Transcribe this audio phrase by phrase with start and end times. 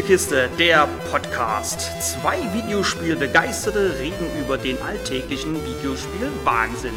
[0.00, 1.90] Spielekiste, der Podcast.
[2.00, 6.94] Zwei Videospielbegeisterte reden über den alltäglichen Videospiel-Wahnsinn.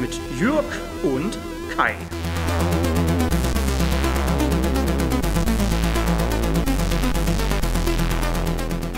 [0.00, 0.64] Mit Jürg
[1.04, 1.38] und
[1.76, 1.94] Kai.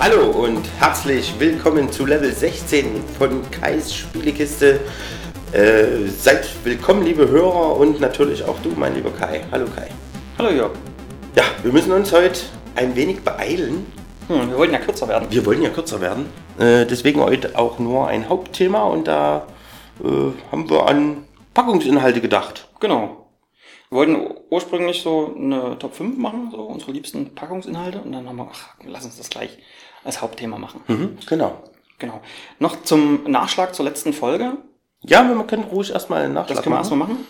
[0.01, 4.81] Hallo und herzlich willkommen zu Level 16 von Kais Spielekiste.
[5.53, 9.45] Äh, seid willkommen, liebe Hörer und natürlich auch du, mein lieber Kai.
[9.53, 9.89] Hallo Kai.
[10.39, 10.73] Hallo Jürg.
[11.37, 12.41] Ja, wir müssen uns heute
[12.77, 13.87] ein wenig beeilen.
[14.29, 15.27] Hm, wir wollten ja kürzer werden.
[15.31, 16.27] Wir wollen ja kürzer werden.
[16.59, 19.47] Äh, deswegen heute auch nur ein Hauptthema und da
[20.03, 20.09] äh,
[20.51, 22.69] haben wir an Packungsinhalte gedacht.
[22.81, 23.27] Genau.
[23.91, 28.01] Wir wollten ursprünglich so eine Top 5 machen, so unsere liebsten Packungsinhalte.
[28.01, 29.59] Und dann haben wir, ach, lass uns das gleich
[30.05, 30.81] als Hauptthema machen.
[30.89, 31.63] Mhm, genau.
[31.99, 32.21] Genau.
[32.59, 34.57] Noch zum Nachschlag zur letzten Folge.
[35.03, 37.27] Ja, wir können ruhig erstmal einen Nachschlag Das können wir erstmal machen.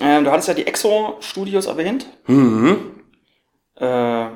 [0.00, 2.06] Ähm, du hattest ja die Exo Studios erwähnt.
[2.26, 2.78] Mhm.
[3.74, 4.26] Äh,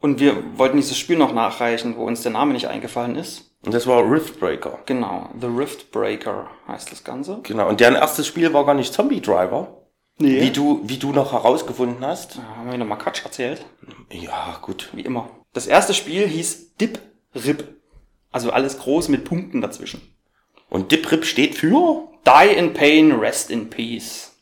[0.00, 3.52] und wir wollten dieses Spiel noch nachreichen, wo uns der Name nicht eingefallen ist.
[3.64, 4.78] Und das war Riftbreaker.
[4.86, 7.40] Genau, The Rift Breaker heißt das Ganze.
[7.42, 7.68] Genau.
[7.68, 9.76] Und deren erstes Spiel war gar nicht Zombie Driver.
[10.18, 10.40] Nee.
[10.40, 12.36] Wie du, wie du noch herausgefunden hast.
[12.38, 13.64] Da haben wir wieder mal Quatsch erzählt,
[14.10, 14.90] Ja, gut.
[14.92, 15.30] wie immer.
[15.52, 16.98] Das erste Spiel hieß Dip
[17.34, 17.76] Rip.
[18.32, 20.00] Also alles groß mit Punkten dazwischen.
[20.68, 22.04] Und Diprip steht für?
[22.26, 24.36] Die in Pain, Rest in Peace.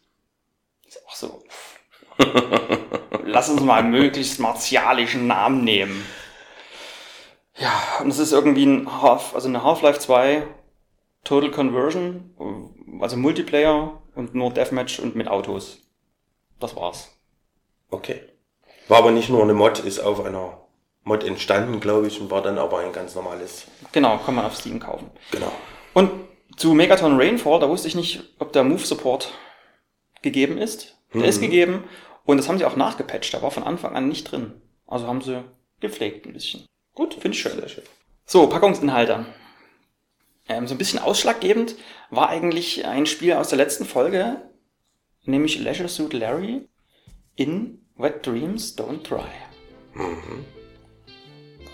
[0.87, 1.43] Ist auch so.
[3.25, 6.05] Lass uns mal einen möglichst martialischen Namen nehmen.
[7.57, 10.47] Ja, und es ist irgendwie ein Half, also eine Half-Life 2
[11.25, 12.35] Total Conversion,
[13.01, 15.81] also Multiplayer und nur Deathmatch und mit Autos.
[16.61, 17.19] Das war's.
[17.91, 18.21] Okay.
[18.87, 20.63] War aber nicht nur eine Mod, ist auf einer
[21.05, 23.67] Mod entstanden, glaube ich, und war dann aber ein ganz normales.
[23.93, 25.11] Genau, kann man auf Steam kaufen.
[25.31, 25.53] Genau.
[25.95, 26.11] Und
[26.57, 29.33] zu Megaton Rainfall, da wusste ich nicht, ob der Move Support
[30.23, 30.97] gegeben ist.
[31.15, 31.85] Der ist gegeben
[32.29, 33.33] und das haben sie auch nachgepatcht.
[33.33, 34.61] Da war von Anfang an nicht drin.
[34.87, 35.43] Also haben sie
[35.81, 36.67] gepflegt ein bisschen.
[36.95, 37.59] Gut, finde ich schön.
[37.59, 37.85] Sehr schön.
[38.27, 39.25] So, Packungsinhalte.
[40.47, 41.77] Ähm, so ein bisschen ausschlaggebend
[42.11, 44.43] war eigentlich ein Spiel aus der letzten Folge,
[45.25, 46.69] nämlich Leisure Suit Larry
[47.35, 49.25] in Wet Dreams Don't Try.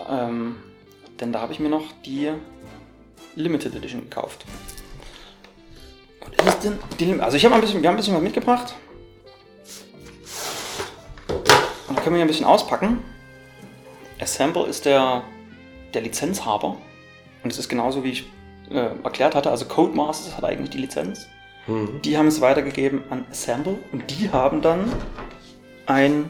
[0.09, 0.63] Ähm,
[1.19, 2.31] denn da habe ich mir noch die
[3.35, 4.45] Limited Edition gekauft.
[6.25, 8.23] Und ist denn die Lim Also ich habe ein bisschen, wir haben ein bisschen was
[8.23, 8.77] mitgebracht.
[12.05, 13.03] Können wir hier ein bisschen auspacken.
[14.21, 15.25] Assemble ist der,
[15.95, 16.77] der Lizenzhaber.
[17.43, 18.25] Und es ist genauso wie ich
[18.71, 19.51] äh, erklärt hatte.
[19.51, 21.27] Also Codemasters hat eigentlich die Lizenz.
[22.03, 24.93] Die haben es weitergegeben an Assemble und die haben dann
[25.87, 26.29] ein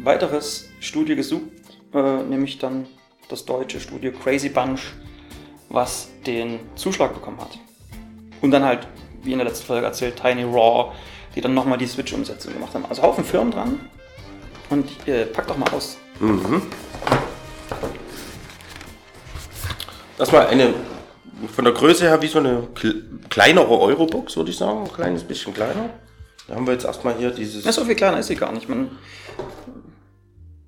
[0.00, 1.44] weiteres Studio gesucht,
[1.94, 2.86] äh, nämlich dann
[3.28, 4.94] das deutsche Studio Crazy Bunch,
[5.68, 7.56] was den Zuschlag bekommen hat.
[8.40, 8.88] Und dann halt,
[9.22, 10.92] wie in der letzten Folge erzählt, Tiny Raw,
[11.36, 12.84] die dann nochmal die Switch-Umsetzung gemacht haben.
[12.88, 13.80] Also Haufen Firmen dran.
[14.70, 15.96] Und äh, packt doch mal aus.
[20.18, 20.74] Das war eine
[21.54, 24.80] von der Größe her wie so eine kle- kleinere Eurobox, würde ich sagen.
[24.84, 25.90] Ein kleines bisschen kleiner.
[26.48, 27.64] Da haben wir jetzt erstmal hier dieses.
[27.64, 28.68] Ja, so viel kleiner ist sie gar nicht.
[28.68, 28.90] Man,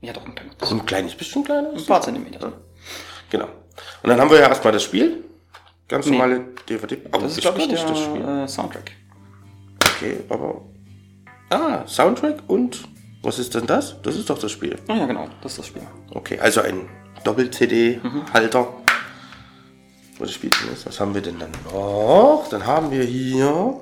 [0.00, 1.70] ja, doch ein, kleines- So ein kleines bisschen kleiner.
[1.76, 2.52] ein paar Zentimeter.
[3.30, 3.46] Genau.
[4.02, 5.24] Und dann haben wir ja erstmal das Spiel.
[5.88, 6.12] Ganz Nee.
[6.12, 6.98] normale DVD.
[7.10, 8.22] Aber Das ist, glaube ich, der das Spiel.
[8.22, 8.92] äh, Soundtrack.
[9.96, 10.62] Okay, aber.
[11.50, 12.84] Ah, Soundtrack und.
[13.22, 14.00] Was ist denn das?
[14.02, 14.76] Das ist doch das Spiel.
[14.88, 15.82] Ah ja, genau, das ist das Spiel.
[16.12, 16.88] Okay, also ein
[17.24, 18.66] Doppel-CD-Halter.
[20.18, 20.86] Wo das Spiel drin ist.
[20.86, 22.46] Was haben wir denn dann noch?
[22.50, 23.80] Dann haben wir hier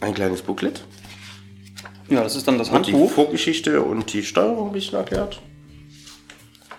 [0.00, 0.84] ein kleines Booklet.
[2.08, 3.10] Ja, das ist dann das Und die Handbuch.
[3.10, 5.40] Vorgeschichte und die Steuerung ein bisschen erklärt.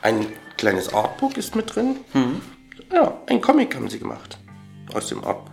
[0.01, 0.25] Ein
[0.57, 1.97] kleines Artbook ist mit drin.
[2.13, 2.41] Mhm.
[2.93, 4.37] Ja, ein Comic haben sie gemacht.
[4.93, 5.51] Aus dem Artbook.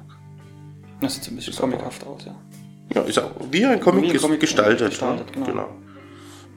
[1.01, 2.35] Das sieht so ein bisschen comichaft aus, ja.
[2.95, 4.91] Ja, ist auch wie ein Comic, Wie ein Comic gestaltet.
[4.91, 5.45] gestaltet, ne?
[5.47, 5.69] genau.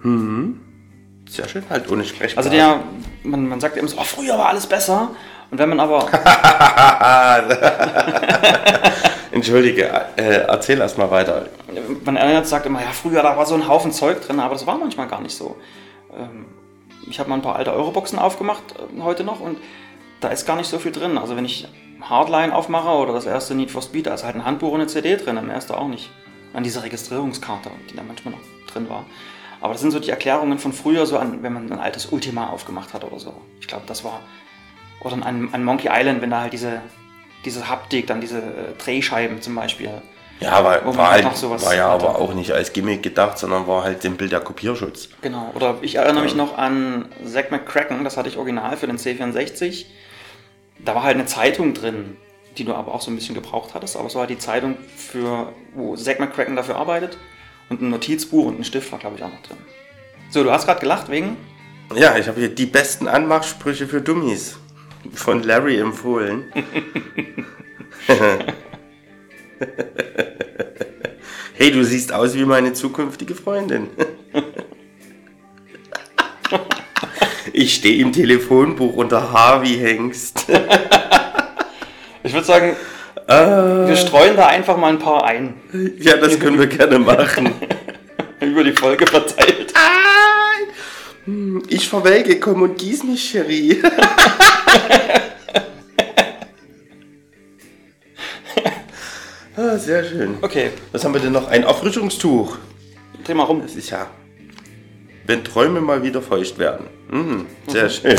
[0.04, 0.60] Mhm.
[1.30, 2.38] Sehr schön, halt ohne Sprechblasen.
[2.38, 2.80] Also der,
[3.24, 5.10] man, man sagt immer so, oh, früher war alles besser.
[5.50, 6.08] Und wenn man aber,
[9.32, 11.46] Entschuldige, äh, erzähl erst mal weiter.
[12.04, 14.68] man erinnert, sagt immer, ja, früher da war so ein Haufen Zeug drin, aber das
[14.68, 15.56] war manchmal gar nicht so.
[16.14, 16.46] Ähm,
[17.10, 19.58] ich habe mal ein paar alte Euroboxen aufgemacht, äh, heute noch, und
[20.20, 21.18] da ist gar nicht so viel drin.
[21.18, 21.68] Also wenn ich
[22.02, 24.88] Hardline aufmache oder das erste Need for Speed, da ist halt ein Handbuch und eine
[24.88, 26.10] CD drin, im ersten auch nicht.
[26.54, 29.06] An dieser Registrierungskarte, die da manchmal noch drin war.
[29.62, 32.48] Aber das sind so die Erklärungen von früher, so an, wenn man ein altes Ultima
[32.48, 33.34] aufgemacht hat oder so.
[33.60, 34.22] Ich glaube, das war.
[35.00, 36.82] Oder an, an Monkey Island, wenn da halt diese,
[37.46, 39.92] diese Haptik, dann diese äh, Drehscheiben zum Beispiel.
[40.40, 42.06] Ja, war, war, halt war ja hatte.
[42.06, 45.10] aber auch nicht als Gimmick gedacht, sondern war halt simpel der Kopierschutz.
[45.22, 45.52] Genau.
[45.56, 49.86] Oder ich erinnere mich noch an Zack McCracken, das hatte ich original für den C64.
[50.80, 52.18] Da war halt eine Zeitung drin,
[52.58, 53.98] die du aber auch so ein bisschen gebraucht hattest.
[53.98, 57.18] Aber es war halt die Zeitung, für, wo Zack McCracken dafür arbeitet.
[57.70, 59.58] Und ein Notizbuch und ein Stift war, glaube ich, auch noch drin.
[60.30, 61.38] So, du hast gerade gelacht wegen.
[61.96, 64.58] Ja, ich habe hier die besten Anmachsprüche für Dummies
[65.14, 66.52] von Larry empfohlen.
[71.54, 73.90] hey, du siehst aus wie meine zukünftige Freundin.
[77.54, 80.48] ich stehe im Telefonbuch unter Harvey Hengst.
[82.24, 82.76] Ich würde sagen,
[83.28, 85.56] wir streuen da einfach mal ein paar ein.
[86.00, 87.52] Ja, das können wir gerne machen.
[88.40, 89.74] Über die Folge verteilt.
[91.68, 93.82] Ich verwelke, komm und gieß mich, Cherie.
[99.58, 100.38] ah, sehr schön.
[100.42, 101.50] Okay, Was haben wir denn noch?
[101.50, 102.58] Ein Auffrischungstuch.
[103.26, 103.62] dreh mal rum.
[103.62, 104.08] Das ist ja,
[105.26, 106.88] wenn Träume mal wieder feucht werden.
[107.10, 108.16] Mhm, sehr schön.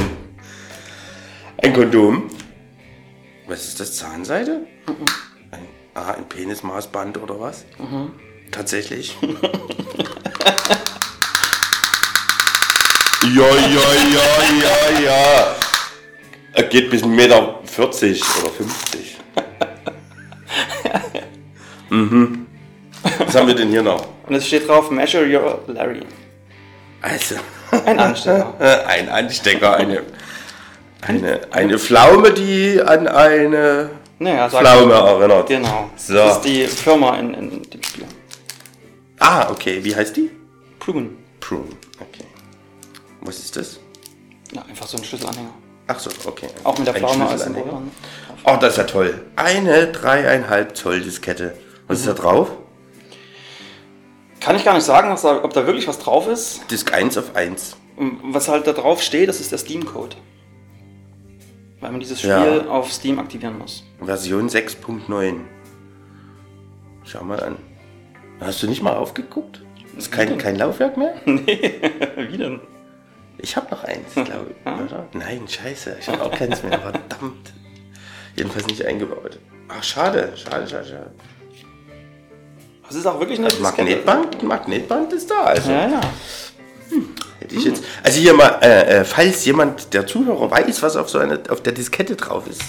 [1.62, 2.28] Ein Kondom.
[3.48, 3.96] Was ist das?
[3.96, 4.66] Zahnseide?
[5.50, 7.64] Ein, ah, ein Penismaßband oder was?
[8.50, 9.16] Tatsächlich.
[9.22, 9.30] ja,
[13.32, 13.46] ja,
[14.12, 14.26] ja,
[14.60, 15.56] ja, ja.
[16.52, 19.16] Er geht bis 1,40 Meter oder 50.
[21.88, 22.46] mhm.
[23.18, 24.08] Was haben wir denn hier noch?
[24.26, 26.02] Und es steht drauf, measure your Larry.
[27.00, 27.36] Also.
[27.70, 28.54] Ein Anstecker.
[28.86, 30.02] Ein Anstecker, eine,
[31.00, 35.48] eine, eine Pflaume, die an eine Naja, Pflaume erinnert.
[35.48, 35.90] Genau.
[35.96, 36.14] So.
[36.14, 38.04] Das ist die Firma in, in dem Spiel.
[39.18, 39.82] Ah, okay.
[39.82, 40.30] Wie heißt die?
[40.78, 41.10] Prune.
[41.40, 41.68] Prune.
[42.00, 42.24] Okay.
[43.20, 43.80] Was ist das?
[44.52, 45.52] Ja, einfach so ein Schlüsselanhänger.
[45.86, 46.48] Ach so, okay.
[46.64, 47.44] Auch mit der Pflaume als.
[47.44, 47.64] Symbol.
[48.44, 49.20] Oh, das ist ja toll.
[49.36, 51.54] Eine dreieinhalb Zoll Diskette.
[51.86, 52.50] Was ist da drauf?
[54.40, 56.60] Kann ich gar nicht sagen, da, ob da wirklich was drauf ist.
[56.70, 57.76] Disk 1 auf 1.
[57.96, 60.16] Und Was halt da drauf steht, das ist der Steam-Code.
[61.80, 62.68] Weil man dieses Spiel Ja.
[62.68, 63.84] auf Steam aktivieren muss.
[64.00, 65.40] Version 6.9.
[67.04, 67.56] Schau mal an.
[68.40, 69.62] Hast du nicht mal aufgeguckt?
[69.96, 71.14] Ist kein, kein Laufwerk mehr?
[71.24, 72.60] Wie denn?
[73.38, 74.66] Ich habe noch eins, glaube ich.
[74.66, 75.06] Oder?
[75.12, 75.96] Nein, scheiße.
[76.00, 76.78] Ich habe auch keins mehr.
[76.78, 77.52] Verdammt.
[78.36, 79.38] Jedenfalls nicht eingebaut.
[79.68, 80.32] Ach, schade.
[80.36, 81.10] Schade, schade, schade.
[82.86, 83.82] Das ist auch wirklich eine Diskette.
[83.82, 84.42] Magnetband?
[84.42, 85.44] Magnetband ist da.
[85.44, 86.00] Also Ja, ja.
[87.40, 87.84] Hätte ich jetzt.
[88.02, 91.62] Also hier mal, äh, äh, falls jemand der Zuhörer weiß, was auf so eine, auf
[91.62, 92.62] der Diskette drauf ist.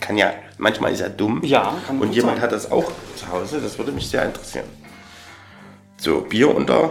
[0.00, 1.42] Kann ja, manchmal ist er dumm.
[1.44, 2.42] Ja, kann Und jemand sein.
[2.42, 3.60] hat das auch zu Hause.
[3.60, 4.66] Das würde mich sehr interessieren.
[5.96, 6.90] So, Bier unter,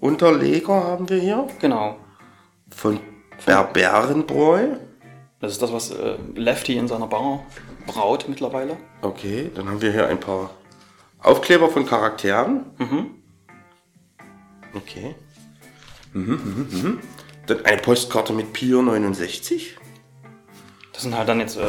[0.00, 1.46] Unterleger haben wir hier.
[1.60, 1.96] Genau.
[2.74, 2.98] Von
[3.44, 4.76] Berberenbräu.
[5.40, 7.44] Das ist das, was äh, Lefty in seiner Bar
[7.86, 8.76] braut mittlerweile.
[9.02, 10.50] Okay, dann haben wir hier ein paar
[11.20, 12.66] Aufkleber von Charakteren.
[14.74, 15.14] Okay.
[16.12, 16.98] Mhm, mhm, mhm.
[17.46, 19.76] Dann eine Postkarte mit Pier 69.
[20.92, 21.62] Das sind halt dann jetzt äh,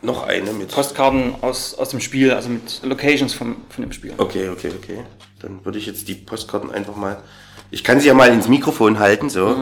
[0.00, 0.68] Noch eine mit.
[0.70, 4.14] Postkarten aus, aus dem Spiel, also mit Locations vom, von dem Spiel.
[4.16, 5.04] Okay, okay, okay.
[5.40, 7.22] Dann würde ich jetzt die Postkarten einfach mal.
[7.70, 9.56] Ich kann sie ja mal ins Mikrofon halten, so.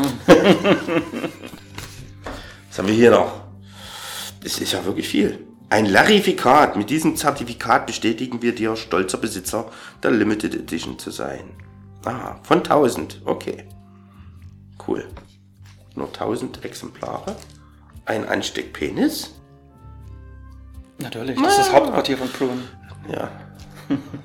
[2.68, 3.40] Was haben wir hier noch?
[4.42, 5.44] Das ist ja wirklich viel.
[5.70, 6.76] Ein Larifikat.
[6.76, 9.70] Mit diesem Zertifikat bestätigen wir dir, stolzer Besitzer
[10.02, 11.50] der Limited Edition zu sein.
[12.04, 13.22] Ah, von 1000.
[13.24, 13.64] Okay.
[14.86, 15.06] Cool.
[15.94, 17.36] Nur 1000 Exemplare.
[18.04, 19.32] Ein Ansteckpenis.
[20.98, 22.62] Natürlich, das ist das Hauptquartier von Prune.
[23.10, 23.30] Ja,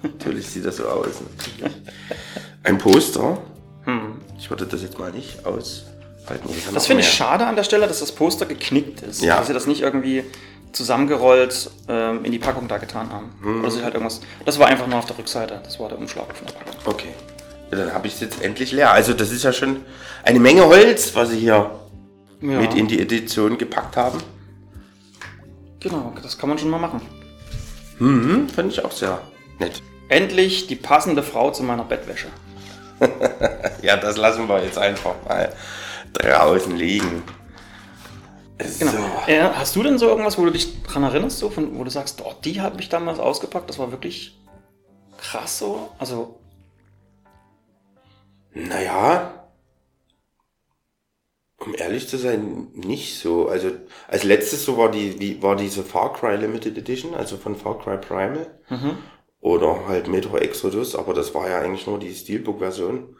[0.03, 1.21] natürlich sieht das so aus.
[1.37, 1.77] natürlich.
[2.63, 3.39] Ein Poster.
[4.37, 6.47] Ich würde das jetzt mal nicht aushalten.
[6.47, 6.55] Hm.
[6.65, 9.21] Das noch finde ich schade an der Stelle, dass das Poster geknickt ist.
[9.21, 9.37] Ja.
[9.37, 10.23] Dass sie das nicht irgendwie
[10.71, 13.33] zusammengerollt ähm, in die Packung da getan haben.
[13.41, 13.61] Hm.
[13.61, 14.21] Oder sie halt irgendwas.
[14.45, 15.59] Das war einfach nur auf der Rückseite.
[15.63, 16.75] Das war der Umschlag von der Packung.
[16.85, 17.13] Okay.
[17.71, 18.91] Dann habe ich es jetzt endlich leer.
[18.91, 19.85] Also das ist ja schon
[20.23, 21.71] eine Menge Holz, was sie hier
[22.41, 24.19] Ja, mit in die Edition gepackt haben.
[25.79, 27.01] genau, das kann man schon mal machen.
[27.99, 29.21] Mhm, fand ich auch sehr
[29.59, 29.81] nett.
[30.09, 32.27] Endlich die passende Frau zu meiner Bettwäsche.
[33.81, 35.51] Ja, das lassen wir jetzt einfach mal
[36.13, 37.23] draußen liegen.
[38.77, 38.91] Genau.
[38.91, 38.97] So.
[39.31, 41.89] Äh, hast du denn so irgendwas, wo du dich dran erinnerst, so von, wo du
[41.89, 44.39] sagst, oh, die habe ich damals ausgepackt, das war wirklich
[45.17, 45.89] krass so?
[45.97, 46.40] Also,
[48.53, 49.47] Naja,
[51.57, 53.47] um ehrlich zu sein, nicht so.
[53.47, 53.71] Also
[54.07, 57.79] als letztes so war die, wie, war diese Far Cry Limited Edition, also von Far
[57.79, 58.59] Cry Primal.
[59.39, 63.15] Oder halt Metro Exodus, aber das war ja eigentlich nur die Steelbook-Version.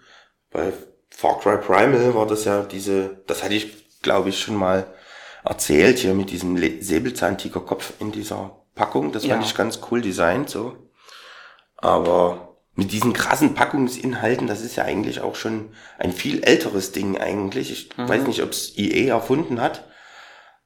[0.52, 0.72] Bei
[1.10, 4.94] Far Cry Primal war das ja diese, das hatte ich, glaube ich, schon mal
[5.44, 9.12] erzählt, hier mit diesem Säbelzahntigerkopf in dieser Packung.
[9.12, 9.48] Das fand Ja.
[9.48, 10.76] ich ganz cool designt, so.
[11.78, 12.51] Aber
[12.82, 15.70] mit diesen krassen Packungsinhalten, das ist ja eigentlich auch schon
[16.00, 17.72] ein viel älteres Ding eigentlich.
[17.72, 19.88] Ich weiß nicht, ob es EA erfunden hat,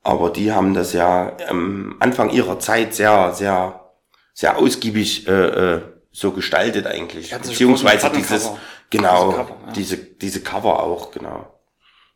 [0.01, 3.91] aber die haben das ja am Anfang ihrer Zeit sehr, sehr,
[4.33, 5.81] sehr ausgiebig äh, äh,
[6.13, 7.31] so gestaltet eigentlich.
[7.31, 8.49] Ja, Beziehungsweise dieses,
[8.89, 9.71] genau, Diese Cover, ja.
[9.73, 11.59] diese, diese Cover auch, genau.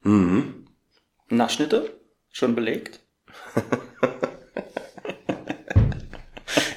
[0.03, 0.65] Mhm.
[1.27, 1.99] Nachschnitte?
[2.31, 3.01] Schon belegt?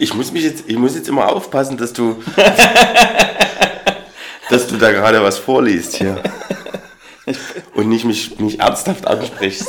[0.03, 2.21] Ich muss mich jetzt, ich muss jetzt immer aufpassen, dass du,
[4.51, 6.21] dass du da gerade was vorliest hier.
[7.75, 9.69] Und nicht mich, mich ernsthaft ansprichst.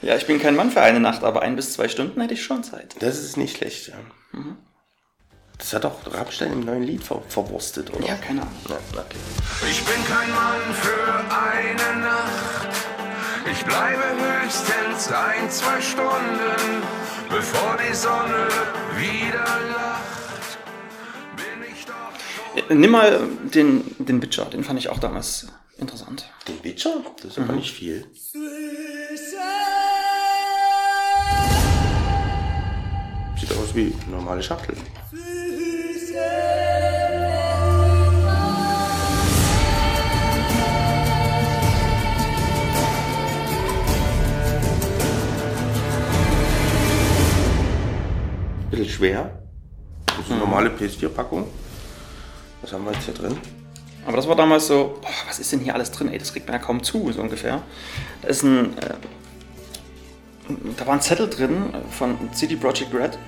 [0.00, 2.42] Ja, ich bin kein Mann für eine Nacht, aber ein bis zwei Stunden hätte ich
[2.42, 2.96] schon Zeit.
[3.00, 3.96] Das ist nicht schlecht, ja.
[4.32, 4.56] Mhm.
[5.58, 8.06] Das hat auch Rammstein im neuen Lied ver verwurstet, oder?
[8.06, 8.54] Ja, keine Ahnung.
[8.66, 9.18] Ja, okay.
[9.70, 12.85] Ich bin kein Mann für eine Nacht.
[13.50, 14.02] Ich bleibe
[14.42, 16.82] höchstens ein, zwei Stunden,
[17.30, 18.48] bevor die Sonne
[18.96, 20.58] wieder lacht.
[21.36, 23.20] Bin ich doch Nimm mal
[23.54, 25.46] den, den Witcher, den fand ich auch damals
[25.78, 26.28] interessant.
[26.48, 27.02] Den Witcher?
[27.16, 27.44] Das ist mhm.
[27.44, 28.04] aber nicht viel.
[33.36, 34.76] Sieht aus wie normale Schachtel.
[48.70, 49.38] Bisschen schwer.
[50.06, 51.46] Das ist eine normale PS4-Packung.
[52.62, 53.36] Was haben wir jetzt hier drin?
[54.06, 56.08] Aber das war damals so, boah, was ist denn hier alles drin?
[56.08, 57.62] Ey, das kriegt man ja kaum zu, so ungefähr.
[58.22, 58.94] Da ist ein, äh,
[60.76, 63.18] da war ein Zettel drin von CD Projekt Red.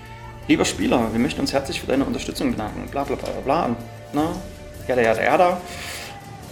[0.48, 2.88] Lieber Spieler, wir möchten uns herzlich für deine Unterstützung bedanken.
[2.90, 3.76] Bla bla bla bla bla.
[4.12, 4.30] Na,
[4.88, 5.60] jada jada jada.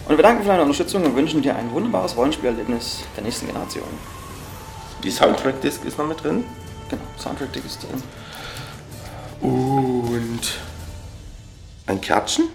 [0.07, 3.87] Und wir danken für deine Unterstützung und wünschen dir ein wunderbares Rollenspielerlebnis der nächsten Generation.
[5.03, 6.45] Die Soundtrack-Disc ist noch mit drin?
[6.89, 8.01] Genau, Soundtrack-Disc ist drin.
[9.41, 10.41] Und
[11.85, 12.49] ein Kärtchen?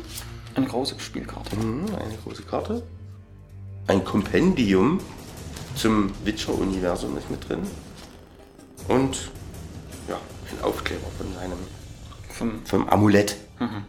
[0.54, 1.56] Eine große Spielkarte.
[1.56, 2.82] Mhm, eine große Karte.
[3.86, 5.00] Ein Kompendium
[5.74, 7.62] zum Witcher-Universum ist mit drin.
[8.88, 9.30] Und
[10.08, 10.18] ja,
[10.50, 11.58] ein Aufkleber von seinem
[12.28, 13.36] vom, vom Amulett.
[13.58, 13.84] Mhm.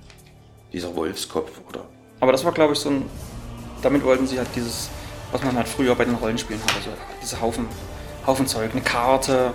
[0.71, 1.85] Dieser Wolfskopf, oder?
[2.19, 3.05] Aber das war, glaube ich, so ein.
[3.81, 4.89] Damit wollten sie halt dieses,
[5.31, 7.65] was man halt früher bei den Rollenspielen hatte, so diese Haufen,
[8.25, 9.53] Haufen Zeug, eine Karte,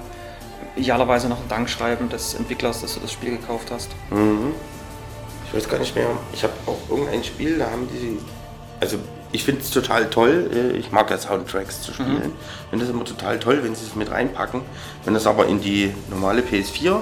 [0.78, 3.90] idealerweise noch ein Dankschreiben des Entwicklers, dass du das Spiel gekauft hast.
[4.11, 4.54] Mhm.
[5.47, 6.08] Ich weiß gar nicht mehr.
[6.32, 8.18] Ich habe auch irgendein Spiel, da haben die.
[8.80, 8.99] Also
[9.32, 10.50] ich finde es total toll.
[10.52, 12.14] Äh, ich mag ja Soundtracks zu spielen.
[12.14, 12.32] Mhm.
[12.64, 14.62] Ich finde es immer total toll, wenn sie es mit reinpacken.
[15.04, 17.00] Wenn das aber in die normale PS4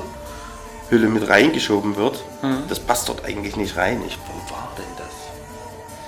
[0.89, 2.63] Hülle mit reingeschoben wird, mhm.
[2.69, 4.03] das passt dort eigentlich nicht rein.
[4.07, 5.07] Ich, wo war denn das?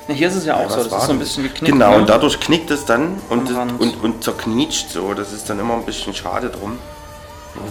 [0.06, 1.72] Na, hier ist es ja auch ja, so, das ist so ein bisschen geknickt.
[1.72, 1.96] Genau, ne?
[1.98, 5.12] und dadurch knickt es dann und, und, und zerknietscht so.
[5.14, 6.78] Das ist dann immer ein bisschen schade drum.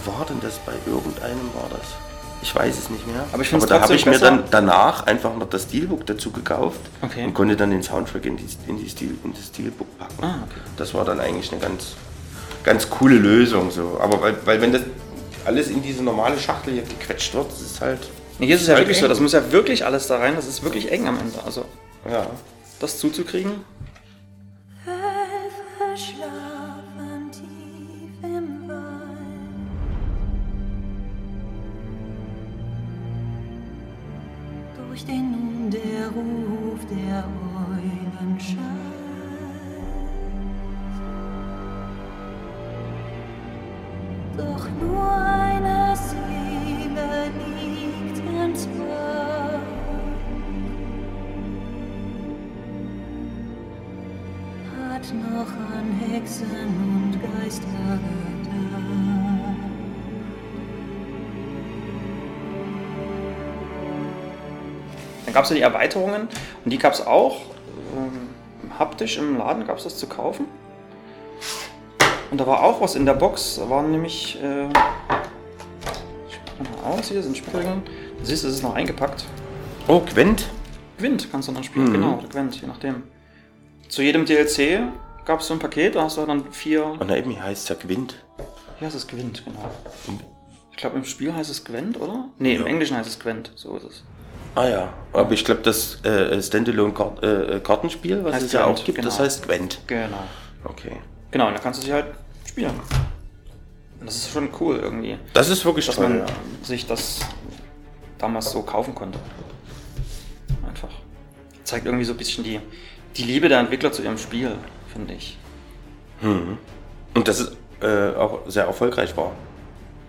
[0.05, 0.59] Wo war denn das?
[0.59, 1.87] Bei irgendeinem war das.
[2.41, 3.25] Ich weiß es nicht mehr.
[3.31, 6.79] Aber, ich Aber da habe ich mir dann danach einfach noch das Steelbook dazu gekauft
[7.01, 7.25] okay.
[7.25, 10.23] und konnte dann den Soundtrack in, die, in, die Stil, in das Steelbook packen.
[10.23, 10.59] Ah, okay.
[10.77, 11.95] Das war dann eigentlich eine ganz,
[12.63, 13.71] ganz coole Lösung.
[13.71, 13.97] So.
[13.99, 14.83] Aber weil, weil wenn das
[15.45, 17.99] alles in diese normale Schachtel hier gequetscht wird, das ist halt.
[18.37, 19.03] Nee, hier ist es ja wirklich eng.
[19.03, 21.39] so, das muss ja wirklich alles da rein, das ist wirklich eng am Ende.
[21.43, 21.65] Also
[22.09, 22.27] ja.
[22.79, 23.51] das zuzukriegen.
[65.37, 66.29] Gab es ja die Erweiterungen
[66.65, 67.41] und die gab es auch
[67.95, 70.47] ähm, haptisch im Laden, gab es das zu kaufen.
[72.31, 74.67] Und da war auch was in der Box, da waren nämlich, äh,
[76.83, 77.83] aus, hier sind Spielregeln.
[78.17, 79.25] Du siehst, es ist noch eingepackt.
[79.87, 80.47] Oh, Gwent?
[80.97, 81.93] Gwent kannst du dann spielen, mhm.
[81.93, 83.03] genau, oder Gwent, je nachdem.
[83.89, 84.79] Zu jedem DLC
[85.25, 86.83] gab es so ein Paket, da hast du dann vier.
[86.83, 88.25] Und eben heißt es ja Gwent.
[88.81, 89.69] Ja, es ist Gwent, genau.
[90.71, 92.27] Ich glaube, im Spiel heißt es Gwent, oder?
[92.39, 92.61] Nee, ja.
[92.61, 94.03] im Englischen heißt es Gwent, so ist es.
[94.55, 98.97] Ah ja, aber ich glaube, das äh, Standalone-Kartenspiel, äh, was heißt es ja auch gibt,
[98.97, 99.07] genau.
[99.07, 99.79] das heißt Gwent.
[99.87, 100.23] Genau.
[100.63, 100.97] Okay.
[101.31, 102.07] Genau, und da kannst du sie halt
[102.47, 102.73] spielen.
[103.99, 105.17] Und das ist schon cool irgendwie.
[105.33, 106.25] Das ist wirklich dass toll, man ja.
[106.63, 107.19] sich das
[108.17, 109.19] damals so kaufen konnte.
[110.67, 110.89] Einfach.
[111.63, 112.59] Zeigt irgendwie so ein bisschen die,
[113.15, 114.55] die Liebe der Entwickler zu ihrem Spiel,
[114.91, 115.37] finde ich.
[116.21, 116.57] Hm.
[117.13, 119.31] Und dass es äh, auch sehr erfolgreich war.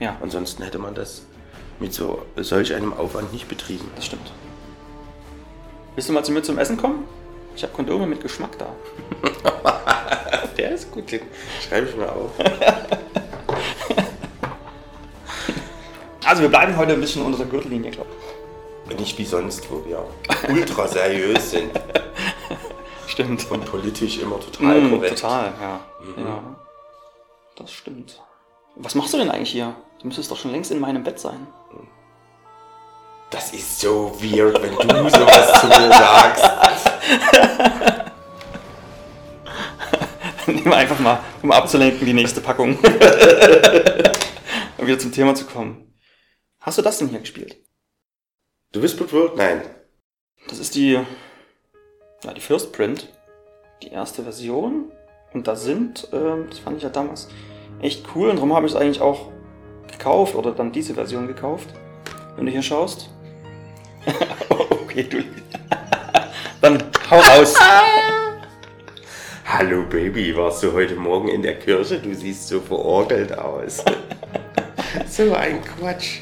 [0.00, 0.16] Ja.
[0.22, 1.22] Ansonsten hätte man das
[1.80, 3.90] mit so solch einem Aufwand nicht betrieben.
[3.96, 4.30] Das stimmt.
[5.94, 7.04] Willst du mal zu mir zum Essen kommen?
[7.56, 8.66] Ich habe Kondome mit Geschmack da.
[10.56, 11.20] Der ist gut, den
[11.68, 12.30] schreibe ich mal auf.
[16.24, 18.10] also wir bleiben heute ein bisschen unter der Gürtellinie, glaube
[18.90, 18.96] ich.
[18.98, 20.04] Nicht wie sonst, wo wir
[20.48, 21.70] ultra seriös sind.
[23.06, 23.50] stimmt.
[23.50, 25.18] Und politisch immer total Mm, korrekt.
[25.20, 25.80] total, ja.
[26.16, 26.42] ja.
[27.56, 28.20] Das stimmt.
[28.80, 29.74] Was machst du denn eigentlich hier?
[30.00, 31.48] Du müsstest doch schon längst in meinem Bett sein.
[33.28, 36.44] Das ist so weird, wenn du sowas zu mir sagst.
[40.46, 42.78] Nehmen wir einfach mal, um abzulenken, die nächste Packung.
[44.78, 45.92] um wieder zum Thema zu kommen.
[46.60, 47.56] Hast du das denn hier gespielt?
[48.70, 49.36] Du Whispered World?
[49.36, 49.62] Nein.
[50.48, 51.00] Das ist die,
[52.22, 53.12] ja, die First Print.
[53.82, 54.92] Die erste Version.
[55.34, 57.28] Und da sind, ähm, das fand ich ja damals
[57.80, 58.30] echt cool.
[58.30, 59.28] Und darum habe ich es eigentlich auch
[59.90, 61.68] gekauft oder dann diese Version gekauft.
[62.36, 63.10] Wenn du hier schaust.
[64.48, 65.18] okay, du.
[66.60, 67.54] dann hau raus.
[69.44, 71.98] Hallo Baby, warst du heute Morgen in der Kirche?
[71.98, 73.82] Du siehst so verorgelt aus.
[75.08, 76.20] so ein Quatsch.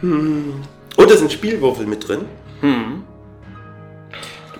[0.00, 0.62] hm.
[0.96, 2.24] Oh, da sind Spielwürfel mit drin.
[2.60, 3.04] Du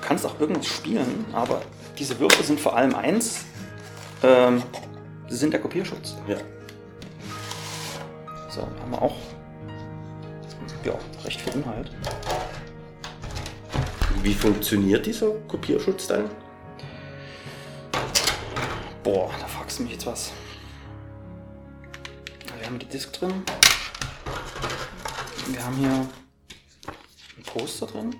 [0.01, 1.63] kannst auch irgendwas spielen, aber
[1.99, 3.45] diese Würfel sind vor allem eins.
[4.23, 4.63] Ähm,
[5.29, 6.17] sind der Kopierschutz.
[6.27, 6.37] Ja.
[8.51, 9.17] So, haben wir auch.
[10.85, 10.95] Ja,
[11.25, 11.91] recht viel Inhalt.
[14.23, 16.31] Wie funktioniert dieser Kopierschutz dann?
[19.05, 20.33] Boah, da fragst du mich jetzt was.
[22.59, 23.33] Wir haben die Disk drin.
[25.47, 28.17] Wir haben hier ein Poster drin.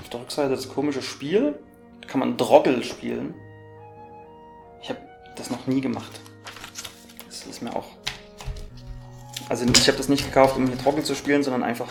[0.00, 1.58] Auf der Rückseite das komische Spiel.
[2.00, 3.34] Da kann man Droggle spielen.
[5.38, 6.20] Das noch nie gemacht.
[7.26, 7.86] Das ist mir auch.
[9.48, 11.88] Also ich habe das nicht gekauft, um hier Droggle zu spielen, sondern einfach.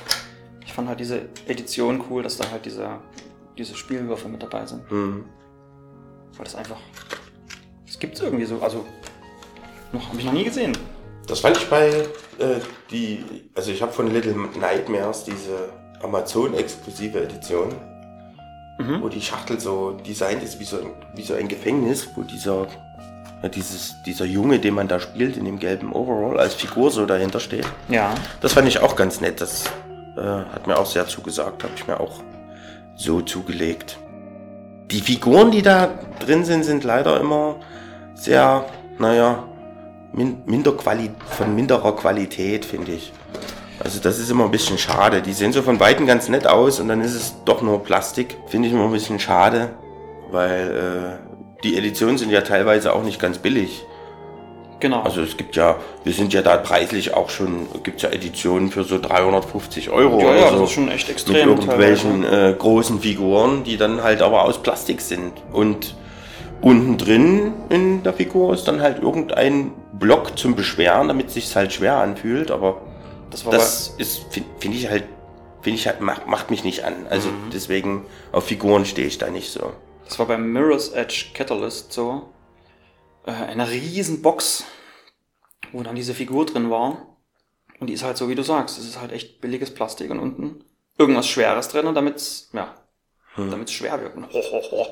[0.66, 3.00] Ich fand halt diese Edition cool, dass da halt diese,
[3.58, 4.88] diese Spielwürfel mit dabei sind.
[4.89, 5.25] Hm.
[6.36, 6.80] Weil das einfach.
[7.86, 8.62] Das gibt's irgendwie so.
[8.62, 8.86] Also.
[9.94, 10.77] Noch habe ich noch nie gesehen.
[11.25, 11.88] Das fand ich bei
[12.39, 12.60] äh,
[12.92, 13.24] die,
[13.56, 15.70] also ich habe von Little Nightmares diese
[16.04, 17.74] Amazon-exklusive Edition,
[19.02, 22.67] wo die Schachtel so designt ist wie so, ein, wie so ein Gefängnis, wo dieser,
[23.43, 27.06] ja, dieses, dieser Junge, den man da spielt, in dem gelben Overall als Figur so
[27.06, 27.65] dahinter steht.
[27.89, 28.13] Ja.
[28.41, 29.41] Das fand ich auch ganz nett.
[29.41, 29.65] Das
[30.17, 32.21] äh, hat mir auch sehr zugesagt, habe ich mir auch
[32.95, 34.00] so zugelegt.
[34.89, 37.58] Die Figuren, die da drin sind, sind leider immer
[38.15, 38.65] sehr,
[38.97, 39.43] naja,
[40.13, 43.13] min minder Quali von minderer Qualität, finde ich.
[43.84, 45.21] Also das ist immer ein bisschen schade.
[45.21, 48.38] Die sehen so von Weitem ganz nett aus und dann ist es doch nur Plastik.
[48.47, 49.69] Finde ich immer ein bisschen schade,
[50.32, 51.27] weil äh,
[51.63, 53.84] die Editionen sind ja teilweise auch nicht ganz billig.
[54.80, 55.02] Genau.
[55.02, 58.84] Also es gibt ja, wir sind ja da preislich auch schon, gibt ja Editionen für
[58.84, 60.60] so 350 Euro ja, ja, so.
[60.60, 61.50] das ist schon echt mit extrem.
[61.50, 62.50] irgendwelchen teilweise.
[62.52, 65.34] äh, großen Figuren, die dann halt aber aus Plastik sind.
[65.52, 65.96] Und
[66.62, 71.56] unten drin in der Figur ist dann halt irgendein Block zum Beschweren, damit es sich
[71.56, 72.52] halt schwer anfühlt.
[72.52, 72.82] Aber
[73.32, 75.06] Das das ist, finde find ich halt,
[75.63, 76.93] finde ich halt, macht, macht mich nicht an.
[77.10, 77.50] Also Mhm.
[77.52, 79.72] deswegen auf Figuren stehe ich da nicht so.
[80.08, 82.30] Das war beim Mirror's Edge Catalyst so.
[83.26, 84.63] Äh, eine riesen Box,
[85.72, 87.17] wo dann diese Figur drin war.
[87.80, 88.78] Und die ist halt so, wie du sagst.
[88.78, 90.63] Es ist halt echt billiges Plastik und unten
[90.98, 92.74] irgendwas Schweres drin, damit's, ja,
[93.36, 94.17] damit's schwer wirkt.
[94.17, 94.88] Und Ho, ho, ho.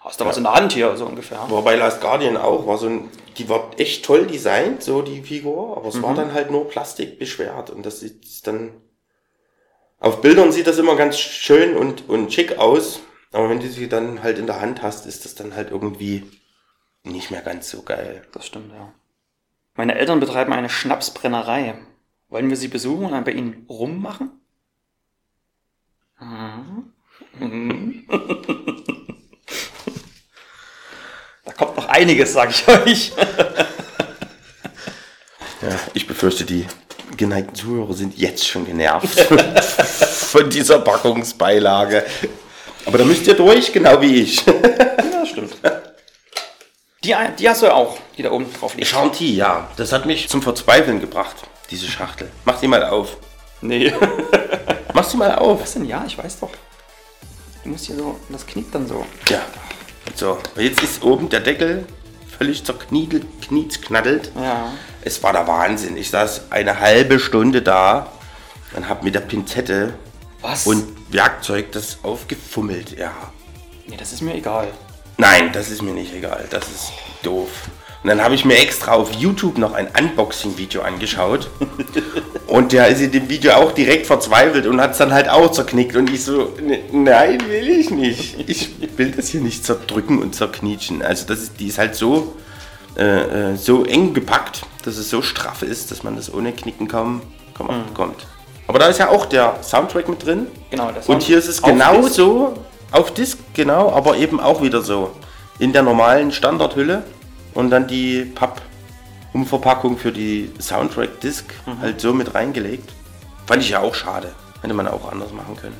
[0.00, 1.44] Hast du was in der Hand hier, so ungefähr.
[1.48, 5.76] Wobei Last Guardian auch war so ein, die war echt toll designt, so die Figur,
[5.76, 8.80] aber es war dann halt nur Plastik beschwert und das ist dann,
[9.98, 13.00] auf Bildern sieht das immer ganz schön und, und schick aus,
[13.32, 16.30] aber wenn du sie dann halt in der Hand hast, ist das dann halt irgendwie
[17.04, 18.26] nicht mehr ganz so geil.
[18.32, 18.92] Das stimmt, ja.
[19.74, 21.74] Meine Eltern betreiben eine Schnapsbrennerei.
[22.28, 24.30] Wollen wir sie besuchen und dann bei ihnen rummachen?
[26.20, 28.04] Mhm.
[31.44, 33.12] Da kommt noch einiges, sag ich euch.
[35.62, 36.66] Ja, ich befürchte, die
[37.16, 42.04] geneigten Zuhörer sind jetzt schon genervt von dieser Packungsbeilage.
[42.86, 44.44] Aber da müsst ihr durch, genau wie ich.
[45.18, 45.56] Ja, stimmt.
[47.02, 48.86] Die, die hast du ja auch, die da oben drauf liegt.
[48.86, 51.36] Shanti, ja, das hat mich zum Verzweifeln gebracht,
[51.70, 52.30] diese Schachtel.
[52.44, 53.16] Mach sie mal auf.
[53.60, 53.92] Nee.
[54.94, 55.60] Mach sie mal auf.
[55.62, 55.86] Was denn?
[55.86, 56.50] Ja, ich weiß doch.
[57.64, 59.04] Du musst hier so, das knickt dann so.
[59.28, 59.40] Ja.
[60.14, 61.84] So, jetzt ist oben der Deckel
[62.38, 64.30] völlig zerkniedelt, knietsknaddelt.
[64.40, 64.72] Ja.
[65.02, 65.96] Es war der Wahnsinn.
[65.96, 68.12] Ich saß eine halbe Stunde da
[68.74, 69.94] und habe mit der Pinzette
[70.42, 70.66] Was?
[70.66, 72.96] und Werkzeug das aufgefummelt.
[72.98, 73.12] Ja.
[73.86, 74.68] nee, das ist mir egal.
[75.16, 76.46] Nein, das ist mir nicht egal.
[76.50, 77.48] Das ist doof.
[78.04, 81.50] Und dann habe ich mir extra auf YouTube noch ein Unboxing-Video angeschaut.
[82.46, 85.50] und der ist in dem Video auch direkt verzweifelt und hat es dann halt auch
[85.50, 85.96] zerknickt.
[85.96, 88.48] Und ich so, "Ne- nein, will ich nicht.
[88.48, 91.02] Ich will das hier nicht zerdrücken und zerknietschen.
[91.02, 92.36] Also das ist, die ist halt so,
[92.96, 96.86] äh, äh, so eng gepackt, dass es so straff ist, dass man das ohne Knicken
[96.86, 97.22] kaum,
[97.54, 98.24] kaum abbekommt.
[98.68, 100.46] Aber da ist ja auch der Soundtrack mit drin.
[100.70, 102.14] Genau, der Und Sound hier ist es auf genau Disc.
[102.14, 102.54] so,
[102.92, 105.10] auf Disk, genau, aber eben auch wieder so.
[105.58, 107.02] In der normalen Standardhülle
[107.54, 111.80] und dann die Papp-Umverpackung für die Soundtrack-Disc Mhm.
[111.80, 112.90] halt so mit reingelegt.
[113.46, 114.32] Fand ich ja auch schade.
[114.62, 115.76] Hätte man auch anders machen können.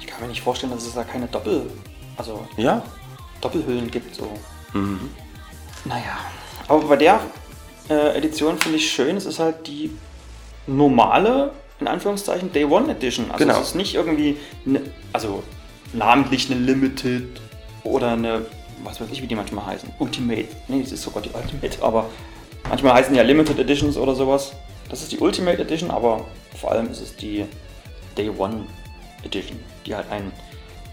[0.00, 1.68] Ich kann mir nicht vorstellen, dass es da keine Doppel,
[2.16, 2.82] also Ja,
[3.40, 4.14] Doppelhüllen gibt.
[4.14, 4.30] So.
[4.72, 5.10] Mhm.
[5.84, 6.16] Naja,
[6.68, 7.20] aber bei der
[7.90, 9.90] äh, Edition finde ich schön, es ist halt die
[10.66, 13.30] normale, in Anführungszeichen, Day One Edition.
[13.30, 13.60] Also Genau.
[13.60, 14.80] es ist nicht irgendwie, ne,
[15.12, 15.42] also
[15.92, 17.40] namentlich eine Limited
[17.84, 18.46] oder eine,
[18.84, 20.48] was weiß ich, wie die manchmal heißen, Ultimate.
[20.68, 22.06] Nee, das ist sogar die Ultimate, aber
[22.68, 24.52] manchmal heißen ja Limited Editions oder sowas.
[24.88, 26.24] Das ist die Ultimate Edition, aber
[26.56, 27.44] vor allem ist es die
[28.16, 28.64] Day One
[29.24, 30.32] Edition, die halt ein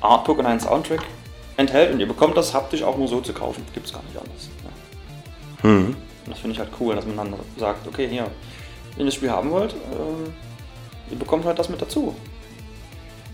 [0.02, 1.02] Artbook und einen Soundtrack
[1.58, 3.64] enthält und ihr bekommt das haptisch auch nur so zu kaufen.
[3.74, 4.50] Gibt es gar nicht anders.
[5.64, 5.70] Ja.
[5.70, 5.86] Mhm.
[6.26, 8.24] Und das finde ich halt cool, dass man dann sagt, okay, hier,
[8.96, 10.34] wenn ihr das Spiel haben wollt, ähm,
[11.10, 12.16] ihr bekommt halt das mit dazu.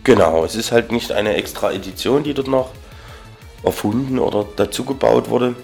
[0.03, 2.71] Genau, es ist halt nicht eine extra Edition, die dort noch
[3.63, 5.55] erfunden oder dazu gebaut wurde,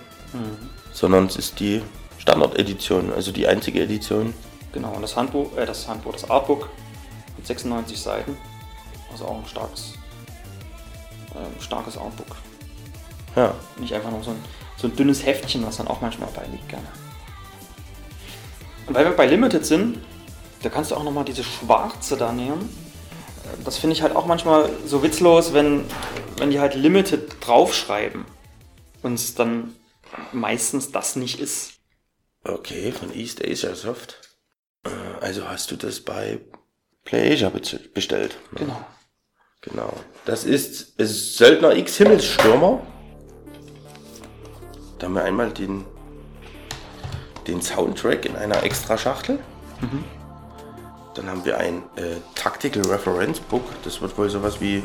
[0.93, 1.81] sondern es ist die
[2.19, 4.33] Standard-Edition, also die einzige Edition.
[4.73, 6.69] Genau, und das Handbuch, äh, das Handbuch, das Artbook
[7.37, 8.37] mit 96 Seiten.
[9.11, 9.93] Also auch ein starkes,
[11.35, 12.35] ähm, starkes Artbook.
[13.35, 14.43] Ja, Nicht einfach nur so ein,
[14.77, 16.87] so ein dünnes Heftchen, was dann auch manchmal dabei liegt, gerne.
[18.87, 19.99] Und weil wir bei Limited sind,
[20.63, 22.69] da kannst du auch nochmal diese schwarze da nehmen.
[23.63, 25.85] Das finde ich halt auch manchmal so witzlos, wenn,
[26.37, 28.25] wenn die halt Limited draufschreiben
[29.03, 29.73] und es dann
[30.33, 31.73] meistens das nicht ist.
[32.43, 34.19] okay, von East Asia Soft.
[34.83, 34.89] Äh,
[35.21, 36.39] Also hast du das bei
[37.05, 37.61] PlayAsia be-
[37.93, 38.35] bestellt.
[38.51, 38.59] ne?
[38.59, 38.85] Genau.
[39.61, 39.93] Genau.
[40.25, 42.81] Das ist, Söldner X Himmelsstürmer.
[44.99, 45.85] Da haben wir einmal den,
[47.47, 49.39] den Soundtrack in einer extra Schachtel.
[51.17, 53.63] Dann haben wir ein äh, Tactical Reference Book.
[53.84, 54.84] Das wird wohl sowas wie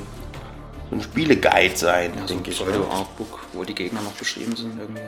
[0.91, 2.61] so ein Spieleguide sein, Ja, so ein denke ich.
[2.65, 2.73] ne?
[2.73, 5.03] Pseudo-Artbook, wo die Gegner noch beschrieben sind irgendwie.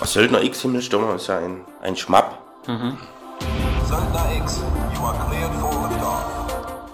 [0.00, 2.38] Ach, Söldner X Himmelsstürmer ist ja ein, ein Schmapp.
[2.66, 2.96] Söldner
[4.42, 4.62] X,
[4.94, 6.24] you are cleared for liftoff.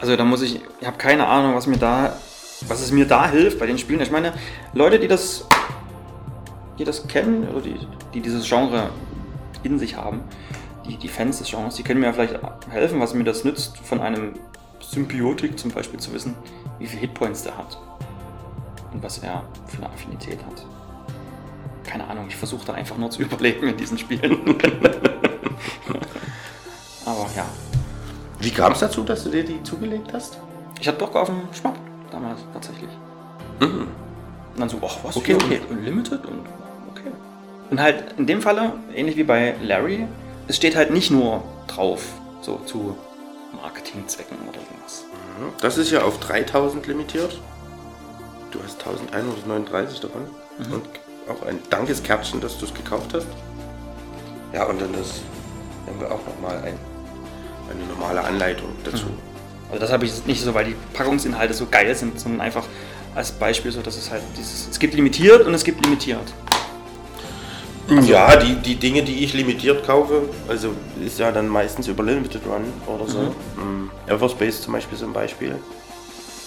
[0.01, 2.15] Also da muss ich, ich habe keine Ahnung, was mir da,
[2.67, 4.01] was es mir da hilft bei den Spielen.
[4.01, 4.33] Ich meine,
[4.73, 5.47] Leute, die das,
[6.79, 7.77] die das kennen oder die,
[8.13, 8.91] die dieses Genre
[9.63, 10.23] in sich haben,
[10.91, 12.37] die, die Fans des Genres, die können mir ja vielleicht
[12.71, 14.35] helfen, was mir das nützt, von einem
[14.81, 16.35] Symbiotik zum Beispiel zu wissen,
[16.79, 17.79] wie viele Hitpoints der hat
[18.93, 20.65] und was er für eine Affinität hat.
[21.85, 24.57] Keine Ahnung, ich versuche da einfach nur zu überleben in diesen Spielen.
[27.07, 27.45] Aber ja,
[28.41, 30.39] Wie kam es dazu, dass du dir die zugelegt hast?
[30.81, 31.77] Ich hatte Bock auf einen Schmapp
[32.11, 32.91] damals tatsächlich.
[33.61, 33.89] Und
[34.57, 35.61] dann so, ach was, Okay, okay.
[35.69, 36.41] und Limited und
[36.91, 37.11] okay.
[37.71, 40.07] Und halt in dem Falle, ähnlich wie bei Larry,
[40.51, 42.03] es steht halt nicht nur drauf,
[42.41, 42.97] so zu
[43.63, 45.05] Marketingzwecken oder sowas.
[45.61, 47.41] Das ist ja auf 3000 limitiert.
[48.51, 50.23] Du hast 1139 davon.
[50.73, 50.83] Und
[51.29, 53.29] auch ein Dankeskärtchen, dass du es gekauft hast.
[54.53, 55.21] Ja, und dann das
[55.87, 56.77] haben wir auch nochmal ein,
[57.71, 59.07] eine normale Anleitung dazu.
[59.69, 62.65] Also das habe ich nicht so, weil die Packungsinhalte so geil sind, sondern einfach
[63.15, 66.35] als Beispiel so, dass es halt dieses, es gibt limitiert und es gibt limitiert.
[68.07, 70.71] Ja, die, die Dinge, die ich limitiert kaufe, also
[71.05, 73.19] ist ja dann meistens über Limited Run oder so.
[73.19, 73.91] Mhm.
[74.07, 75.57] Everspace zum Beispiel so ein Beispiel.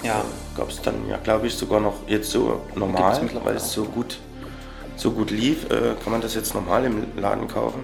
[0.04, 0.24] Ja,
[0.56, 4.20] Gab es dann ja, glaube ich, sogar noch jetzt so normal, weil es so gut,
[4.96, 7.84] so gut lief, äh, kann man das jetzt normal im Laden kaufen.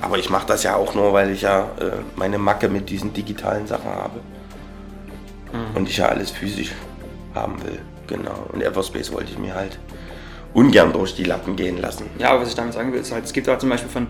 [0.00, 3.12] Aber ich mache das ja auch nur, weil ich ja äh, meine Macke mit diesen
[3.12, 4.20] digitalen Sachen habe.
[5.52, 5.76] Mhm.
[5.76, 6.72] Und ich ja alles physisch
[7.34, 7.80] haben will.
[8.06, 8.46] Genau.
[8.52, 9.78] Und Everspace wollte ich mir halt
[10.56, 12.08] ungern durch die Lappen gehen lassen.
[12.18, 14.06] Ja, aber was ich damit sagen will, ist halt, es gibt halt zum Beispiel von,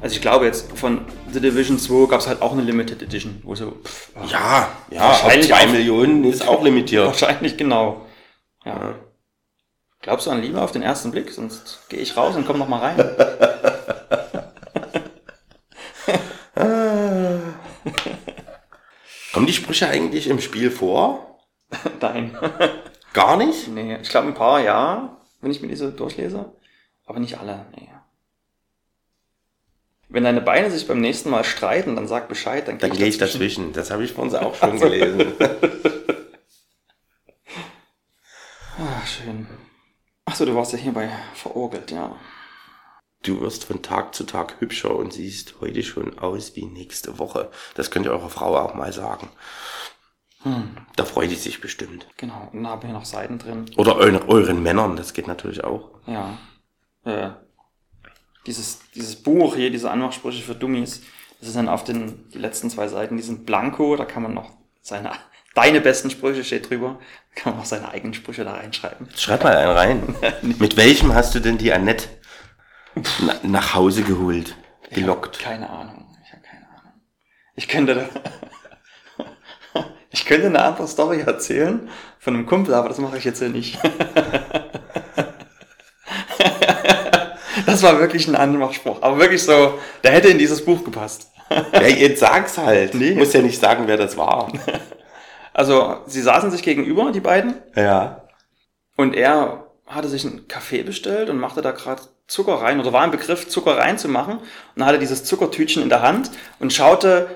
[0.00, 3.40] also ich glaube jetzt von The Division 2 gab es halt auch eine Limited Edition,
[3.44, 7.04] wo so, pff, Ja, ja, Wahrscheinlich zwei auch- Millionen ist auch limitiert.
[7.06, 8.06] wahrscheinlich genau.
[8.64, 8.94] Ja.
[10.00, 11.32] Glaubst du an Liebe auf den ersten Blick?
[11.32, 12.96] Sonst gehe ich raus und komm noch mal rein.
[19.32, 21.38] Kommen die Sprüche eigentlich im Spiel vor?
[22.00, 22.36] Nein.
[23.12, 23.68] Gar nicht?
[23.68, 26.52] nee, ich glaube ein paar ja, wenn ich mir diese durchlese,
[27.04, 27.66] aber nicht alle.
[27.76, 27.88] Nee.
[30.08, 32.98] Wenn deine Beine sich beim nächsten Mal streiten, dann sag Bescheid, dann gehe Dann ich,
[32.98, 33.72] gehe ich dazwischen.
[33.72, 35.34] Das habe ich von uns auch schon gelesen.
[38.78, 39.46] Ah, schön.
[40.24, 42.16] Achso, du warst ja hierbei verurgelt, ja.
[43.22, 47.50] Du wirst von Tag zu Tag hübscher und siehst heute schon aus wie nächste Woche.
[47.74, 49.28] Das könnt ihr eurer Frau auch mal sagen.
[50.96, 52.06] Da freut die sich bestimmt.
[52.16, 52.48] Genau.
[52.52, 53.66] Und dann haben wir noch Seiten drin.
[53.76, 55.90] Oder euren, euren Männern, das geht natürlich auch.
[56.06, 56.38] Ja.
[57.04, 57.30] Äh,
[58.46, 61.02] dieses, dieses Buch hier, diese Anmachsprüche für Dummies,
[61.40, 64.34] Das ist dann auf den, die letzten zwei Seiten, die sind blanko, da kann man
[64.34, 65.12] noch seine,
[65.54, 66.98] deine besten Sprüche steht drüber,
[67.34, 69.08] da kann man auch seine eigenen Sprüche da reinschreiben.
[69.16, 70.16] Schreib mal einen rein.
[70.58, 72.08] Mit welchem hast du denn die Annette
[73.20, 74.56] na, nach Hause geholt?
[74.90, 75.36] Gelockt.
[75.38, 76.06] Ich keine Ahnung.
[76.24, 76.92] Ich habe keine Ahnung.
[77.54, 78.08] Ich könnte da,
[80.10, 83.48] ich könnte eine andere Story erzählen von einem Kumpel, aber das mache ich jetzt ja
[83.48, 83.78] nicht.
[87.66, 89.02] Das war wirklich ein Anmachspruch.
[89.02, 91.30] Aber wirklich so, der hätte in dieses Buch gepasst.
[91.72, 92.94] Ja, jetzt sag's halt.
[92.94, 93.12] Nee.
[93.14, 94.50] Muss ja nicht sagen, wer das war.
[95.52, 98.22] Also, sie saßen sich gegenüber, die beiden, Ja.
[98.96, 103.04] und er hatte sich einen Kaffee bestellt und machte da gerade Zucker rein, oder war
[103.04, 104.38] im Begriff, Zucker reinzumachen,
[104.76, 107.28] und hatte dieses Zuckertütchen in der Hand und schaute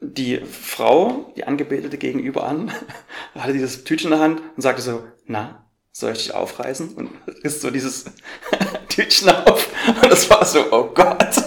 [0.00, 2.72] die Frau, die Angebetete gegenüber an,
[3.34, 6.94] hatte dieses Tütchen in der Hand und sagte so, na, soll ich dich aufreißen?
[6.94, 7.10] Und
[7.44, 8.06] riss so dieses
[8.88, 9.68] Tütchen auf.
[9.86, 11.42] Und das war so, oh Gott.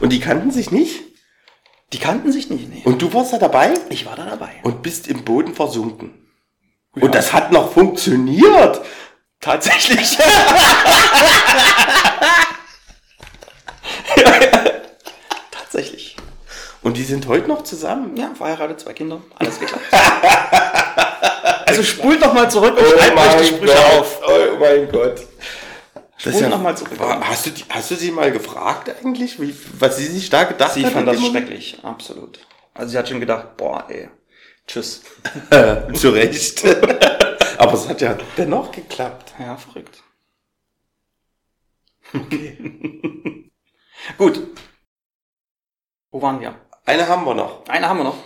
[0.00, 1.04] Und die kannten sich nicht?
[1.92, 2.82] Die kannten sich nicht, nee.
[2.84, 3.74] Und du warst da dabei?
[3.90, 4.60] Ich war da dabei.
[4.62, 6.26] Und bist im Boden versunken.
[6.92, 8.80] Und das hat noch funktioniert.
[9.40, 10.18] Tatsächlich.
[16.82, 18.16] Und die sind heute noch zusammen.
[18.16, 19.84] Ja, verheiratet, zwei Kinder, alles geklappt.
[21.66, 24.20] also spult doch mal zurück und schreibt euch die Sprüche auf.
[24.26, 25.20] Oh mein Gott.
[26.22, 26.98] Das Spul noch mal zurück.
[27.00, 30.74] Hast du, die- hast du sie mal gefragt eigentlich, wie, was sie sich da gedacht
[30.74, 30.92] Sie hat?
[30.92, 32.40] fand in das schrecklich, absolut.
[32.74, 34.08] Also sie hat schon gedacht, boah, ey,
[34.66, 35.02] tschüss.
[35.94, 36.62] Zu Recht.
[37.58, 39.34] Aber es hat ja dennoch geklappt.
[39.38, 40.02] Ja, verrückt.
[44.18, 44.40] Gut.
[46.10, 46.54] Wo waren wir?
[46.90, 47.68] Eine haben wir noch.
[47.68, 48.16] Eine haben wir noch.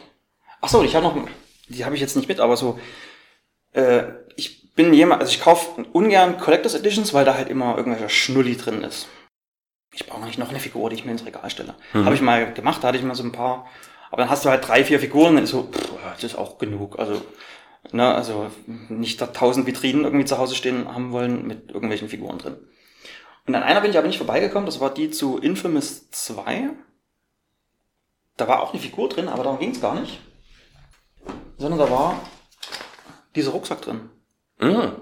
[0.63, 1.15] Ach so, ich habe noch,
[1.69, 2.79] die habe ich jetzt nicht mit, aber so,
[3.73, 4.05] äh,
[4.37, 8.57] ich bin jemand, also ich kaufe ungern Collectors Editions, weil da halt immer irgendwelcher Schnulli
[8.57, 9.07] drin ist.
[9.93, 11.75] Ich brauche nicht noch eine Figur, die ich mir ins Regal stelle.
[11.93, 13.67] Habe ich mal gemacht, da hatte ich mal so ein paar,
[14.11, 16.57] aber dann hast du halt drei, vier Figuren, dann ist so, pff, das ist auch
[16.57, 16.99] genug.
[16.99, 17.21] Also,
[17.93, 18.51] ne, also
[18.89, 22.57] nicht da tausend Vitrinen irgendwie zu Hause stehen haben wollen mit irgendwelchen Figuren drin.
[23.47, 26.71] Und an einer bin ich aber nicht vorbeigekommen, das war die zu Infamous 2.
[28.37, 30.21] Da war auch eine Figur drin, aber darum ging es gar nicht.
[31.57, 32.21] Sondern da war
[33.35, 34.11] dieser Rucksack drin.
[34.59, 34.93] Mhm.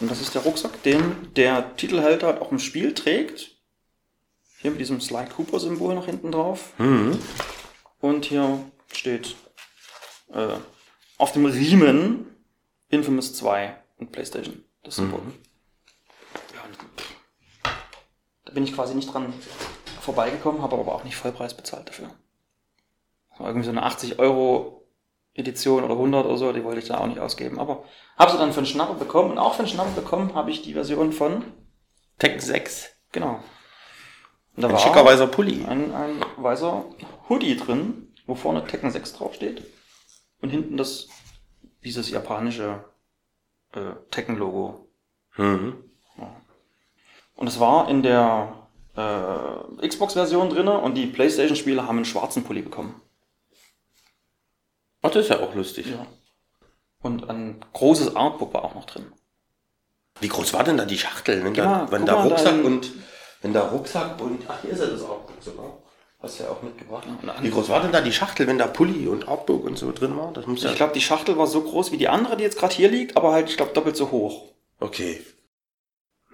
[0.00, 3.56] Und das ist der Rucksack, den der Titelheld halt auch im Spiel trägt.
[4.60, 6.72] Hier mit diesem Sly Cooper Symbol noch hinten drauf.
[6.78, 7.18] Mhm.
[8.00, 8.60] Und hier
[8.92, 9.36] steht
[10.32, 10.54] äh,
[11.16, 12.26] auf dem Riemen
[12.90, 14.64] Infamous 2 und PlayStation.
[14.82, 15.20] Das Symbol.
[16.54, 17.14] Ja, und, pff,
[18.44, 19.32] da bin ich quasi nicht dran
[20.08, 22.08] vorbeigekommen, habe aber auch nicht Vollpreis bezahlt dafür.
[23.30, 24.86] Das war irgendwie so eine 80 Euro
[25.34, 27.60] Edition oder 100 oder so, die wollte ich da auch nicht ausgeben.
[27.60, 27.84] Aber
[28.16, 30.62] habe sie dann für einen Schnapper bekommen und auch für einen Schnapper bekommen habe ich
[30.62, 31.44] die Version von,
[32.18, 32.88] Tech 6.
[33.12, 33.40] genau.
[34.56, 35.64] Und da Ein schicker weißer Pulli.
[35.66, 36.84] ein, ein weißer
[37.28, 39.62] Hoodie drin, wo vorne Tekken 6 draufsteht.
[40.40, 41.08] Und hinten das,
[41.84, 42.84] dieses japanische
[43.74, 44.88] äh, Tekken-Logo.
[45.36, 45.84] Mhm.
[47.36, 48.67] Und es war in der
[48.98, 53.00] äh, Xbox-Version drinne und die PlayStation-Spieler haben einen schwarzen Pulli bekommen.
[55.02, 55.86] Ach, das ist ja auch lustig.
[55.86, 56.06] Ja.
[57.02, 59.06] Und ein großes Artbook war auch noch drin.
[60.20, 61.44] Wie groß war denn da die Schachtel?
[61.44, 62.90] Wenn, Ja, da, wenn da Rucksack dein- und
[63.40, 65.78] wenn da Rucksack und ach hier ist ja das Artbook sogar.
[66.20, 67.06] Hast du ja auch mitgebracht.
[67.22, 67.32] Ne?
[67.42, 70.16] Wie groß war denn da die Schachtel, wenn da Pulli und Artbook und so drin
[70.16, 70.32] war?
[70.32, 70.70] Das muss ja.
[70.70, 73.16] Ich glaube, die Schachtel war so groß wie die andere, die jetzt gerade hier liegt,
[73.16, 74.48] aber halt, ich glaube, doppelt so hoch.
[74.80, 75.22] Okay.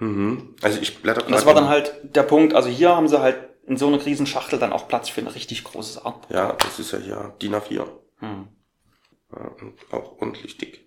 [0.05, 0.55] Mhm.
[0.61, 3.37] Also ich blätter Und das war dann halt der Punkt, also hier haben sie halt
[3.67, 6.31] in so einer riesen Schachtel dann auch Platz für ein richtig großes Artbook.
[6.31, 7.87] Ja, das ist ja hier DIN A4.
[8.19, 8.49] Hm.
[9.33, 10.85] Ja, und auch ordentlich dick.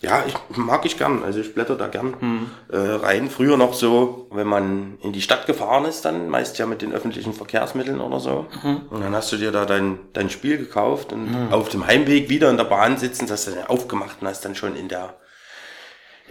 [0.00, 1.22] Ja, ich mag ich gern.
[1.22, 3.30] Also ich blätter da gern äh, rein.
[3.30, 6.92] Früher noch so, wenn man in die Stadt gefahren ist, dann meist ja mit den
[6.92, 8.46] öffentlichen Verkehrsmitteln oder so.
[8.90, 12.50] Und dann hast du dir da dein, dein Spiel gekauft und auf dem Heimweg wieder
[12.50, 15.14] in der Bahn sitzen, hast du dann aufgemacht und hast dann schon in der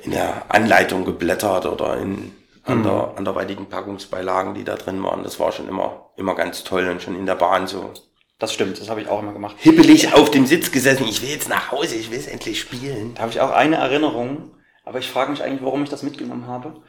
[0.03, 2.31] in der Anleitung geblättert oder in
[2.63, 5.23] ander, anderweitigen Packungsbeilagen, die da drin waren.
[5.23, 7.91] Das war schon immer, immer ganz toll und schon in der Bahn so
[8.39, 9.55] Das stimmt, das habe ich auch immer gemacht.
[9.59, 11.05] hippelig auf dem Sitz gesessen.
[11.07, 13.13] Ich will jetzt nach Hause, ich will es endlich spielen.
[13.15, 14.51] Da habe ich auch eine Erinnerung,
[14.83, 16.81] aber ich frage mich eigentlich, warum ich das mitgenommen habe.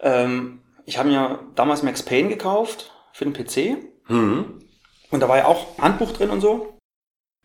[0.00, 4.58] Ähm, ich habe mir damals Max Payne gekauft für den PC Mhm.
[5.10, 6.76] und da war ja auch Handbuch drin und so.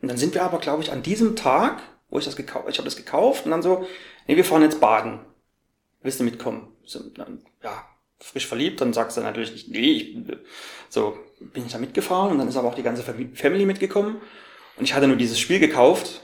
[0.01, 2.77] Und dann sind wir aber, glaube ich, an diesem Tag, wo ich das gekauft, ich
[2.77, 3.87] habe das gekauft und dann so,
[4.27, 5.19] nee, wir fahren jetzt baden.
[6.01, 6.73] Willst du mitkommen?
[6.85, 7.83] Sind dann, ja,
[8.19, 10.17] frisch verliebt, dann sagst du natürlich nicht, nee, ich,
[10.89, 14.21] so bin ich da mitgefahren und dann ist aber auch die ganze Fam- Family mitgekommen
[14.77, 16.23] und ich hatte nur dieses Spiel gekauft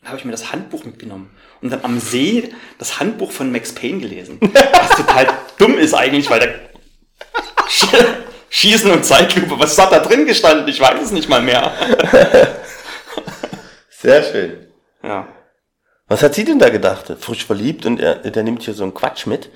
[0.00, 3.74] dann habe ich mir das Handbuch mitgenommen und dann am See das Handbuch von Max
[3.74, 4.38] Payne gelesen.
[4.72, 5.26] Was total
[5.58, 6.46] dumm ist eigentlich, weil da
[8.48, 9.58] Schießen und Zeitlupe.
[9.58, 10.66] Was hat da drin gestanden?
[10.68, 11.70] Ich weiß es nicht mal mehr.
[13.90, 14.69] Sehr schön.
[15.02, 15.28] Ja.
[16.06, 17.12] Was hat sie denn da gedacht?
[17.20, 19.50] Frisch verliebt und er, der nimmt hier so einen Quatsch mit?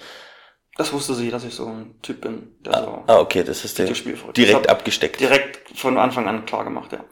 [0.77, 3.79] Das wusste sie, dass ich so ein Typ bin, der so Ah, okay, das ist
[3.79, 3.87] der
[4.33, 5.21] direkt abgesteckt.
[5.21, 7.05] direkt von Anfang an klar gemacht, ja.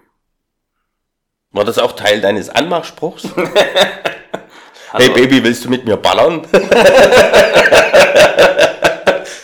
[1.51, 3.25] War das auch Teil deines Anmachspruchs?
[4.92, 6.47] hey Baby, willst du mit mir ballern?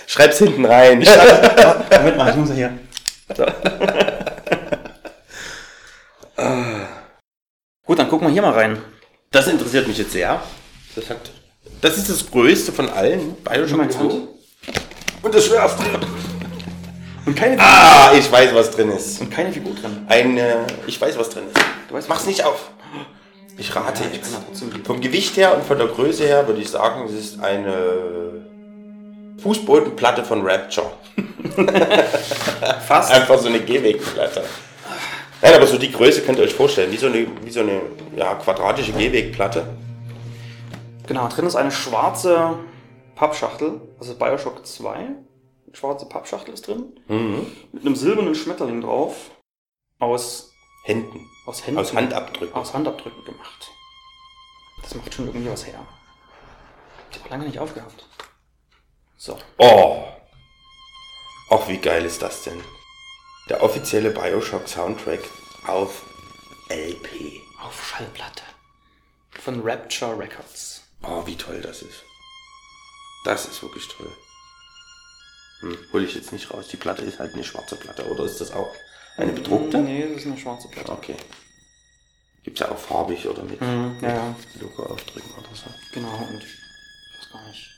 [0.07, 0.98] Schreib's hinten rein.
[1.01, 2.79] Moment mal, ich muss ja hier.
[3.37, 3.44] So.
[7.88, 8.77] Gut, dann gucken wir hier mal rein.
[9.31, 10.42] Das interessiert mich jetzt sehr.
[10.94, 11.31] Das, hat,
[11.81, 13.35] das ist das größte von allen.
[13.42, 13.98] Bioshock mal 2.
[13.98, 14.12] Hand.
[15.22, 15.83] Und das schwerste.
[17.24, 19.22] Und keine, Ah, ich weiß, was drin ist.
[19.22, 20.05] und keine Figur drin.
[20.07, 21.59] Ein, äh, ich weiß, was drin ist.
[21.88, 22.70] Du weißt, Mach's nicht auf.
[23.57, 24.33] Ich rate Ja, ich jetzt.
[24.87, 28.44] Vom Gewicht her und von der Größe her würde ich sagen, es ist eine
[29.42, 30.92] Fußbodenplatte von Rapture.
[32.87, 33.12] Fast.
[33.12, 34.44] Einfach so eine Gehwegplatte.
[35.40, 37.81] Nein, aber so die Größe könnt ihr euch vorstellen, wie so eine, wie so eine
[38.16, 39.66] ja, quadratische Gehwegplatte.
[41.07, 42.59] Genau, drin ist eine schwarze
[43.14, 44.94] Pappschachtel, also Bioshock 2.
[44.94, 45.16] Eine
[45.72, 47.01] schwarze Pappschachtel ist drin.
[47.72, 49.31] Mit einem silbernen Schmetterling drauf.
[50.01, 50.53] Aus,
[50.85, 51.27] Händen.
[51.46, 51.81] aus Händen.
[51.81, 52.55] Aus Handabdrücken.
[52.55, 53.70] Aus Handabdrücken gemacht.
[54.83, 55.81] Das macht schon irgendwie was her.
[57.11, 58.07] Ich habe lange nicht aufgehabt.
[59.16, 59.37] So.
[59.59, 60.05] Oh.
[61.51, 62.61] Ach, wie geil ist das denn?
[63.49, 65.21] Der offizielle Bioshock Soundtrack
[65.67, 66.03] auf
[66.69, 67.41] LP.
[67.63, 68.43] Auf Schallplatte.
[69.31, 70.83] Von Rapture Records.
[71.03, 72.03] Oh, wie toll das ist.
[73.25, 74.11] Das ist wirklich toll.
[75.61, 76.69] Hm, hol ich jetzt nicht raus.
[76.69, 78.71] Die Platte ist halt eine schwarze Platte, oder ist das auch
[79.17, 79.79] eine bedruckte?
[79.79, 80.93] Nee, das ist eine schwarze Platte.
[80.93, 81.17] Okay.
[82.45, 84.37] Gibt's ja auch farbig oder mit Mhm, ja, ja.
[84.61, 85.67] Logo aufdrücken oder so.
[85.93, 87.71] Genau, und ich weiß gar nicht.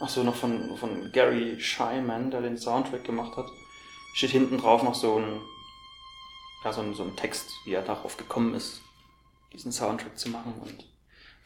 [0.00, 3.46] Ach so, noch von, von Gary Shyman, der den Soundtrack gemacht hat.
[4.14, 5.40] Steht hinten drauf noch so ein,
[6.64, 8.80] ja, so ein, so ein Text, wie er darauf gekommen ist,
[9.52, 10.86] diesen Soundtrack zu machen und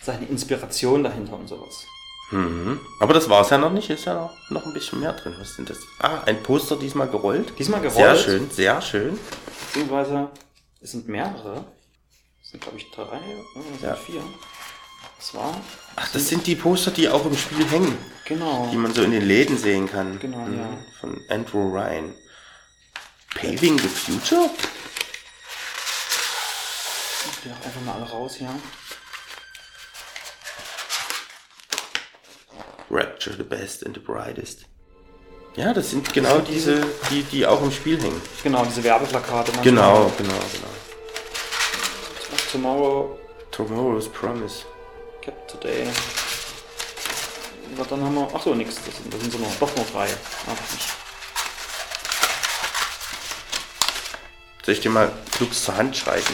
[0.01, 1.85] seine Inspiration dahinter und sowas.
[2.33, 2.81] Mhm.
[3.01, 3.89] Aber das war's ja noch nicht.
[3.89, 5.35] Ist ja noch, noch ein bisschen mehr drin.
[5.39, 5.79] Was sind das?
[6.01, 7.53] Ah, ein Poster diesmal gerollt.
[7.59, 7.95] Diesmal gerollt.
[7.97, 9.19] Sehr schön, sehr schön.
[9.69, 10.31] Beziehungsweise,
[10.81, 11.65] es sind mehrere.
[12.43, 13.95] Es sind, glaube ich, drei, oder es sind Ja.
[13.95, 14.23] vier.
[15.19, 15.55] Das war,
[15.97, 17.97] Ach, das sind die Poster, die auch im Spiel hängen.
[18.25, 18.69] genau.
[18.73, 20.19] Die man so in den Läden sehen kann.
[20.19, 20.59] Genau, Mhm.
[20.59, 20.69] ja.
[21.01, 22.13] Von Andrew Ryan.
[23.37, 24.51] Paving the Future?
[27.45, 28.49] Die auch einfach mal alle raus hier.
[32.91, 34.65] Rapture the best and the brightest.
[35.55, 38.21] Ja, das sind genau diese, die, die auch im Spiel hängen.
[38.43, 39.53] Genau, diese Werbeplakate.
[39.53, 39.65] manchmal.
[39.65, 40.75] Genau, genau, genau.
[42.53, 43.19] Tomorrow
[43.51, 44.65] Tomorrow's Promise.
[45.23, 45.87] Kept Today.
[47.77, 48.35] Was dann haben wir.
[48.35, 48.77] Achso, nix.
[48.85, 50.07] Das sind, das sind so noch, doch noch drei.
[50.47, 50.96] Ah,
[54.67, 56.25] Soll ich dir mal flugs zur Hand schreiben?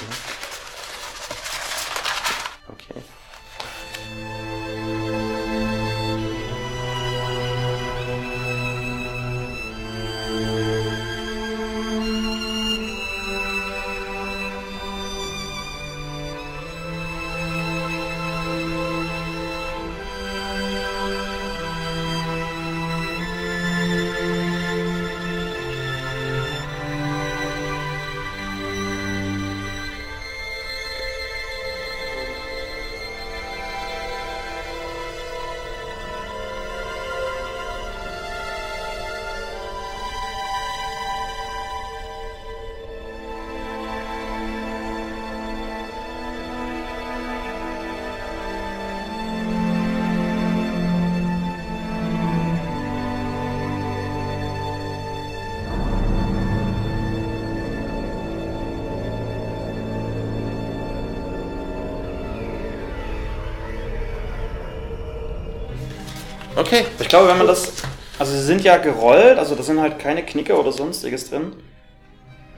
[66.72, 66.86] Okay.
[66.98, 67.70] Ich glaube, wenn man das.
[68.18, 71.52] Also sie sind ja gerollt, also da sind halt keine Knicke oder sonstiges drin.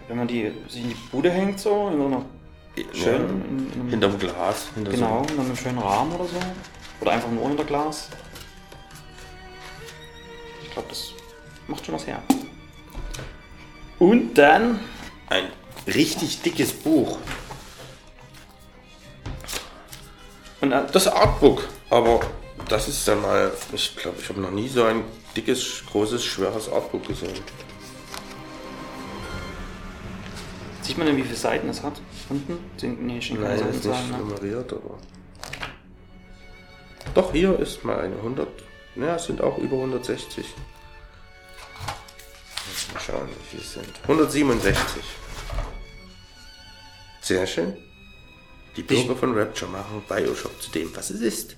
[0.06, 2.24] Wenn man die sich in die Bude hängt, so, in so einer
[2.92, 4.66] schön, in, in einem, Hinterm Glas.
[4.74, 6.36] Hinter genau, in einem schönen Rahmen oder so.
[7.00, 8.08] Oder einfach nur hinter Glas.
[10.62, 11.10] Ich glaube, das
[11.66, 12.22] macht schon was her.
[13.98, 14.78] Und dann.
[15.28, 15.44] So ein
[15.92, 17.18] richtig dickes Buch.
[20.60, 21.68] Und äh, Das Artbook.
[21.90, 22.20] Aber
[22.68, 23.52] das ist dann mal.
[23.72, 25.04] Ich glaube, ich habe noch nie so ein
[25.36, 27.34] dickes, großes, schweres Artbook gesehen.
[30.82, 32.00] sieht man denn, wie viele Seiten es hat?
[32.28, 32.58] Unten?
[32.76, 34.18] Sind, nee, keine Nein, Seiten ist nicht ne?
[34.18, 34.98] nummeriert, aber.
[37.14, 38.48] Doch, hier ist mal eine 100.
[38.96, 40.46] Naja, es sind auch über 160.
[43.04, 44.00] schauen, wie viel es sind.
[44.02, 45.02] 167.
[47.20, 47.76] Sehr schön.
[48.76, 51.56] Die Bürger von Rapture machen Bioshock zu dem, was es ist.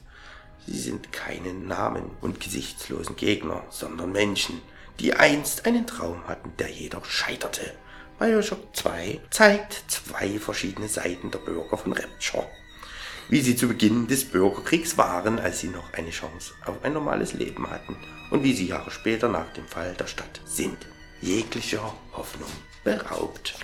[0.66, 4.60] Sie sind keine Namen und gesichtslosen Gegner, sondern Menschen,
[5.00, 7.72] die einst einen Traum hatten, der jedoch scheiterte.
[8.18, 12.46] Bioshock 2 zeigt zwei verschiedene Seiten der Bürger von Rapture.
[13.28, 17.32] Wie sie zu Beginn des Bürgerkriegs waren, als sie noch eine Chance auf ein normales
[17.34, 17.96] Leben hatten.
[18.30, 20.78] Und wie sie Jahre später nach dem Fall der Stadt sind.
[21.20, 22.48] Jeglicher Hoffnung
[22.84, 23.54] beraubt.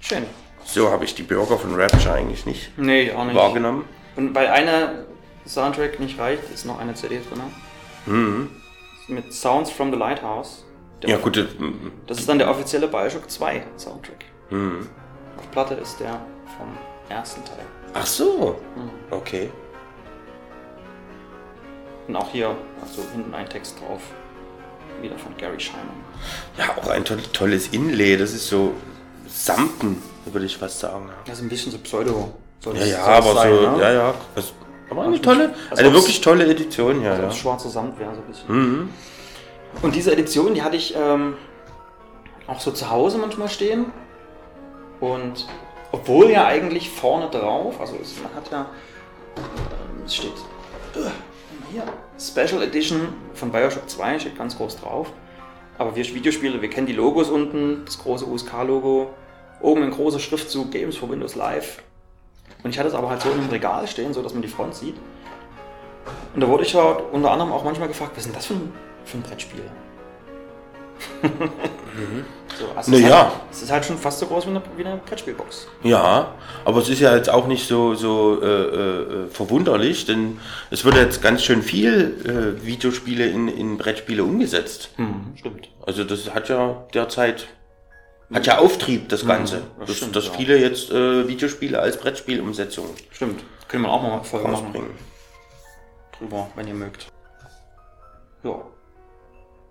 [0.00, 0.24] Schön.
[0.64, 3.34] So habe ich die Bürger von Rapture eigentlich nicht Nee, auch nicht.
[3.34, 3.84] wahrgenommen.
[4.16, 5.06] Und weil eine
[5.48, 7.42] Soundtrack nicht reicht, ist noch eine CD drin.
[8.06, 8.50] Mhm.
[9.08, 10.64] Mit Sounds from the Lighthouse.
[11.04, 11.36] Ja gut,
[12.06, 14.24] Das ist dann der offizielle Bioshock 2 Soundtrack.
[14.50, 14.88] mhm.
[15.38, 16.20] Auf Platte ist der
[16.56, 16.68] vom
[17.08, 17.64] ersten Teil.
[17.94, 18.56] ach so.
[18.76, 18.90] Mhm.
[19.10, 19.50] Okay.
[22.08, 24.00] Und auch hier, also hinten ein Text drauf.
[25.02, 25.94] Wieder von Gary Scheinman.
[26.56, 28.16] Ja, auch ein toll, tolles Inlay.
[28.16, 28.72] Das ist so
[29.28, 31.08] Samten, würde ich fast sagen.
[31.26, 32.32] Das ist ein bisschen so Pseudo.
[32.60, 33.80] Soll Ja, ja, aber sein, so, ne?
[33.82, 34.14] ja, ja.
[34.34, 34.52] Das,
[34.90, 37.28] aber eine Also tolle, als eine wirklich tolle Edition, ja, Also ja.
[37.28, 38.56] das schwarze Samt wäre so ein bisschen.
[38.56, 38.88] Mhm.
[39.82, 41.34] Und diese Edition, die hatte ich ähm,
[42.46, 43.86] auch so zu Hause manchmal stehen.
[45.00, 45.46] Und
[45.92, 48.66] obwohl ja eigentlich vorne drauf, also es, man hat ja,
[49.36, 50.32] ähm, es steht
[50.96, 51.10] äh,
[51.70, 51.84] hier,
[52.18, 55.12] Special Edition von Bioshock 2, steht ganz groß drauf.
[55.76, 59.10] Aber wir Videospiele, wir kennen die Logos unten, das große USK-Logo,
[59.60, 61.82] oben in großer Schriftzug Games for Windows Live.
[62.62, 64.48] Und ich hatte es aber halt so in einem Regal stehen, so dass man die
[64.48, 64.96] Front sieht.
[66.34, 66.82] Und da wurde ich ja
[67.12, 68.72] unter anderem auch manchmal gefragt, was ist denn das für ein,
[69.04, 69.62] für ein Brettspiel?
[72.58, 73.22] so, also es, ist Naja.
[73.24, 75.68] halt, es ist halt schon fast so groß wie eine, wie eine Brettspielbox.
[75.84, 76.32] Ja,
[76.64, 80.38] aber es ist ja jetzt auch nicht so, so äh, äh, verwunderlich, denn
[80.70, 84.90] es wird jetzt ganz schön viel äh, Videospiele in, in Brettspiele umgesetzt.
[85.36, 85.68] Stimmt.
[85.86, 87.46] Also das hat ja derzeit
[88.34, 89.62] hat ja Auftrieb, das Ganze.
[89.80, 90.32] das dass, dass ja.
[90.32, 93.42] viele jetzt äh, Videospiele als Brettspielumsetzung Stimmt.
[93.68, 94.90] Können wir auch mal eine Folge machen rausbringen.
[96.18, 97.06] drüber, wenn ihr mögt.
[98.42, 98.60] Ja.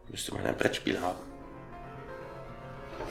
[0.10, 1.20] Müsste man ein Brettspiel haben.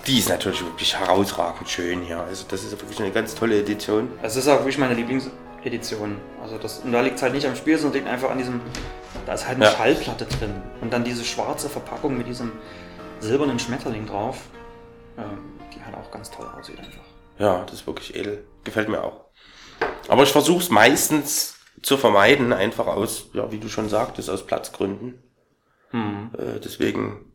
[0.06, 2.20] Die ist natürlich wirklich herausragend schön hier.
[2.20, 4.08] Also das ist wirklich eine ganz tolle Edition.
[4.22, 6.16] Es ist auch wirklich meine Lieblingsedition.
[6.40, 8.60] Also das, und da liegt es halt nicht am Spiel, sondern liegt einfach an diesem,
[9.26, 9.70] da ist halt eine Ja.
[9.72, 10.62] Schallplatte drin.
[10.80, 12.52] Und dann diese schwarze Verpackung mit diesem
[13.18, 14.38] silbernen Schmetterling drauf,
[15.74, 17.02] die halt auch ganz toll aussieht einfach.
[17.38, 18.46] Ja, das ist wirklich edel.
[18.64, 19.26] Gefällt mir auch.
[20.08, 24.46] Aber ich versuche es meistens zu vermeiden, einfach aus, ja, wie du schon sagtest, aus
[24.46, 25.22] Platzgründen.
[25.92, 27.32] Äh, deswegen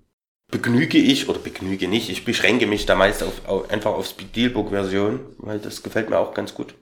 [0.50, 5.36] begnüge ich, oder begnüge nicht, ich beschränke mich da meist auf, auf einfach auf Steelbook-Version,
[5.38, 6.76] weil das gefällt mir auch ganz gut.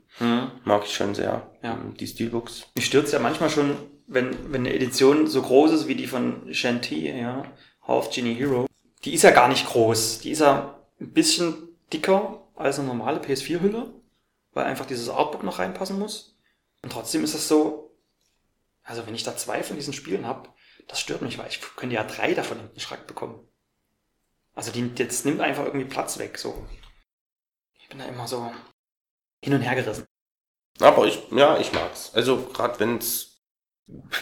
[0.66, 1.74] Mag ich schon sehr, Ja.
[1.74, 2.66] ähm, die Steelbooks.
[2.76, 3.78] Mich stürzt ja manchmal schon,
[4.08, 7.44] wenn, wenn eine Edition so groß ist wie die von Shanty, ja,
[7.88, 8.66] Half Genie Hero.
[9.06, 10.20] Die ist ja gar nicht groß.
[10.20, 13.94] Die ist ja ein bisschen dicker als eine normale PS4-Hülle,
[14.54, 16.38] weil einfach dieses Artbook noch reinpassen muss.
[16.82, 17.96] Und trotzdem ist das so,
[18.84, 20.50] also wenn ich da zwei von diesen Spielen habe,
[20.88, 23.48] das stört mich, weil ich könnte ja drei davon in den Schrank bekommen.
[24.56, 26.66] Also die, das nimmt einfach irgendwie Platz weg, so.
[27.80, 28.52] Ich bin da immer so
[29.42, 30.06] hin und her gerissen.
[30.80, 32.12] Aber ich, ja, ich mag's.
[32.14, 33.42] Also gerade wenn's,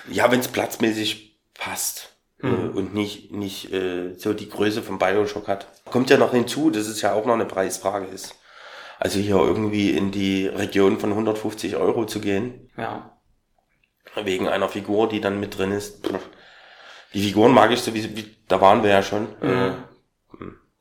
[0.10, 5.68] ja, wenn's platzmäßig passt äh, und nicht, nicht äh, so die Größe von Bioshock hat.
[5.86, 8.36] Kommt ja noch hinzu, dass es ja auch noch eine Preisfrage ist.
[9.00, 13.18] Also hier irgendwie in die Region von 150 Euro zu gehen, Ja,
[14.24, 16.10] wegen einer Figur, die dann mit drin ist.
[17.14, 19.40] Die Figuren mag ich so, wie, wie da waren wir ja schon.
[19.42, 19.74] Äh,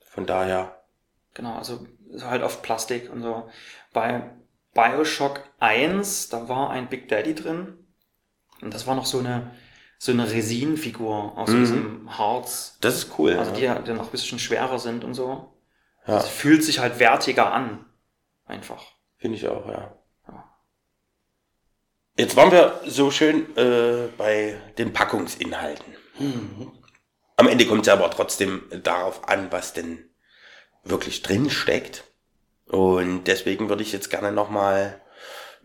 [0.01, 0.77] von daher,
[1.35, 3.51] Genau, also so halt auf Plastik und so.
[3.93, 4.31] Bei
[4.73, 7.87] Bioshock 1, da war ein Big Daddy drin.
[8.63, 9.51] Und das war noch so eine,
[9.99, 12.77] so eine Resin-Figur aus diesem Harz.
[12.81, 13.37] das ist cool.
[13.37, 15.53] Also die ja dann noch ein bisschen schwerer sind und so.
[16.07, 16.17] Ja.
[16.17, 17.85] Das fühlt sich halt wertiger an.
[18.45, 18.83] Einfach.
[19.17, 19.97] Finde ich auch, ja.
[20.29, 20.45] Ja.
[22.17, 25.95] Jetzt waren wir so schön äh, bei den Packungsinhalten.
[27.37, 30.09] Am Ende kommt es aber trotzdem darauf an, was denn
[30.85, 32.05] wirklich drin steckt.
[32.67, 35.01] Und deswegen würde ich jetzt gerne nochmal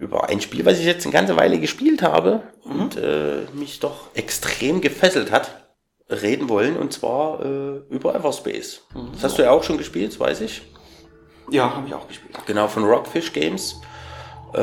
[0.01, 4.07] über ein Spiel, was ich jetzt eine ganze Weile gespielt habe und äh, mich doch
[4.15, 5.67] extrem gefesselt hat,
[6.09, 6.75] reden wollen.
[6.75, 8.81] Und zwar äh, über Everspace.
[9.13, 10.63] Das hast du ja auch schon gespielt, weiß ich.
[11.51, 12.35] Ja, habe ich auch gespielt.
[12.47, 13.79] Genau, von Rockfish Games.
[14.53, 14.57] Äh,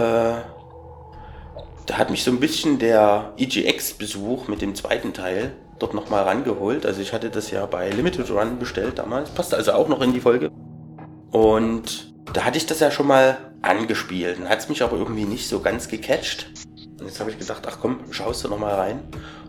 [1.86, 6.84] da hat mich so ein bisschen der EGX-Besuch mit dem zweiten Teil dort nochmal rangeholt.
[6.84, 9.30] Also ich hatte das ja bei Limited Run bestellt damals.
[9.30, 10.50] Passte also auch noch in die Folge.
[11.30, 14.38] Und da hatte ich das ja schon mal angespielt.
[14.38, 16.50] Dann hat es mich aber irgendwie nicht so ganz gecatcht.
[16.98, 19.02] Und jetzt habe ich gedacht, ach komm, schaust du noch mal rein.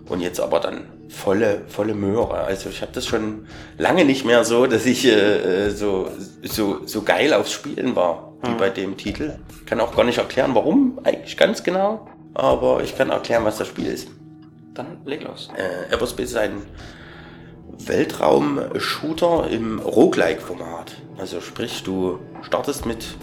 [0.08, 2.40] Und jetzt aber dann volle, volle Möhre.
[2.42, 6.10] Also ich habe das schon lange nicht mehr so, dass ich äh, äh, so,
[6.44, 9.38] so, so geil aufs Spielen war, wie bei dem Titel.
[9.68, 12.08] Kann auch gar nicht erklären, warum eigentlich ganz genau.
[12.34, 14.08] Aber ich kann erklären, was das Spiel ist.
[14.74, 15.50] Dann leg los.
[15.56, 16.64] Äh, Everspace ist ein
[17.86, 20.98] Weltraum-Shooter im Roguelike-Format.
[21.18, 23.16] Also sprich, du startest mit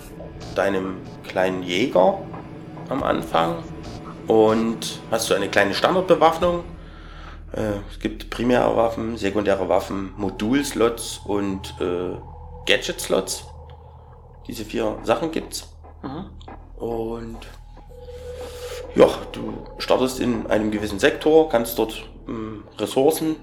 [0.55, 2.19] deinem kleinen Jäger
[2.89, 3.57] am Anfang
[4.27, 6.65] und hast du eine kleine Standardbewaffnung.
[7.53, 12.17] Äh, es gibt primäre Waffen, sekundäre Waffen, Modulslots und äh,
[12.67, 13.45] Gadget-Slots.
[14.47, 15.73] Diese vier Sachen gibt's.
[16.77, 17.39] Und
[18.95, 23.37] ja, du startest in einem gewissen Sektor, kannst dort ähm, Ressourcen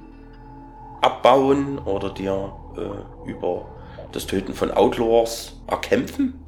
[1.04, 3.66] abbauen oder dir äh, über
[4.12, 6.40] das Töten von Outlaws erkämpfen.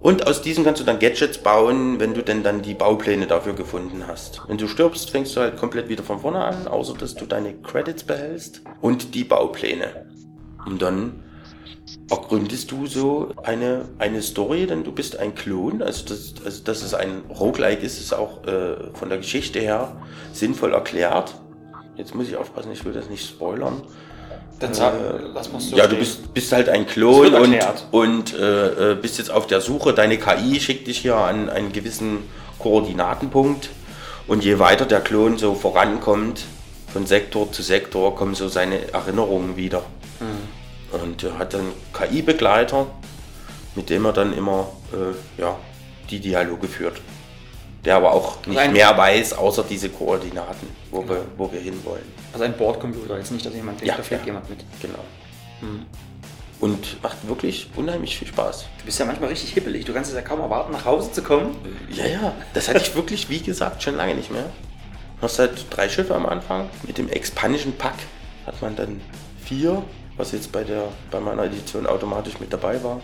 [0.00, 3.54] Und aus diesen kannst du dann Gadgets bauen, wenn du denn dann die Baupläne dafür
[3.54, 4.42] gefunden hast.
[4.46, 7.54] Wenn du stirbst, fängst du halt komplett wieder von vorne an, außer dass du deine
[7.54, 10.06] Credits behältst und die Baupläne.
[10.66, 11.24] Und dann
[12.10, 15.80] ergründest du so eine, eine Story, denn du bist ein Klon.
[15.80, 19.96] Also, das, also dass es ein Roguelike ist, ist auch äh, von der Geschichte her
[20.34, 21.34] sinnvoll erklärt.
[21.96, 23.82] Jetzt muss ich aufpassen, ich will das nicht spoilern.
[24.60, 24.94] Dann sag,
[25.34, 25.98] lass mal so Ja, du stehen.
[25.98, 27.56] bist, bist halt ein Klon und,
[27.90, 29.92] und äh, äh, bist jetzt auf der Suche.
[29.92, 32.18] Deine KI schickt dich hier an einen gewissen
[32.58, 33.70] Koordinatenpunkt.
[34.26, 36.44] Und je weiter der Klon so vorankommt,
[36.92, 39.82] von Sektor zu Sektor, kommen so seine Erinnerungen wieder.
[40.20, 41.00] Mhm.
[41.02, 42.86] Und er hat dann KI-Begleiter,
[43.74, 45.56] mit dem er dann immer äh, ja,
[46.10, 47.00] die Dialoge führt.
[47.84, 52.04] Der aber auch nicht ein- mehr weiß, außer diese Koordinaten, wo, wir, wo wir hinwollen.
[52.32, 54.26] Also ein Bordcomputer, jetzt nicht, dass jemand denkt, Ja, da fliegt ja.
[54.26, 54.60] jemand mit.
[54.80, 54.98] Genau.
[56.60, 58.66] Und macht wirklich unheimlich viel Spaß.
[58.78, 59.84] Du bist ja manchmal richtig hippelig.
[59.84, 61.56] Du kannst es ja kaum erwarten, nach Hause zu kommen.
[61.90, 64.44] Ja, ja, das hatte ich wirklich, wie gesagt, schon lange nicht mehr.
[65.18, 66.68] Du hast halt drei Schiffe am Anfang.
[66.86, 67.94] Mit dem Expansion Pack
[68.46, 69.00] hat man dann
[69.44, 69.82] vier,
[70.16, 73.00] was jetzt bei, der, bei meiner Edition automatisch mit dabei war.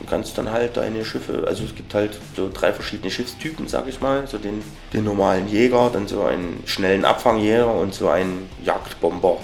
[0.00, 3.86] Du kannst dann halt deine Schiffe, also es gibt halt so drei verschiedene Schiffstypen, sag
[3.86, 4.26] ich mal.
[4.26, 4.62] So den,
[4.92, 9.36] den normalen Jäger, dann so einen schnellen Abfangjäger und so einen Jagdbomber,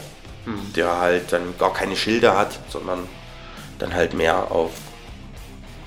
[0.75, 3.01] der halt dann gar keine Schilde hat, sondern
[3.79, 4.71] dann halt mehr auf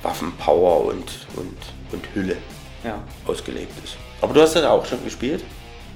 [0.03, 1.57] Waffenpower und, und,
[1.91, 2.37] und Hülle
[2.83, 2.99] Ja.
[3.27, 3.95] ausgelegt ist.
[4.21, 5.43] Aber du hast das auch schon gespielt.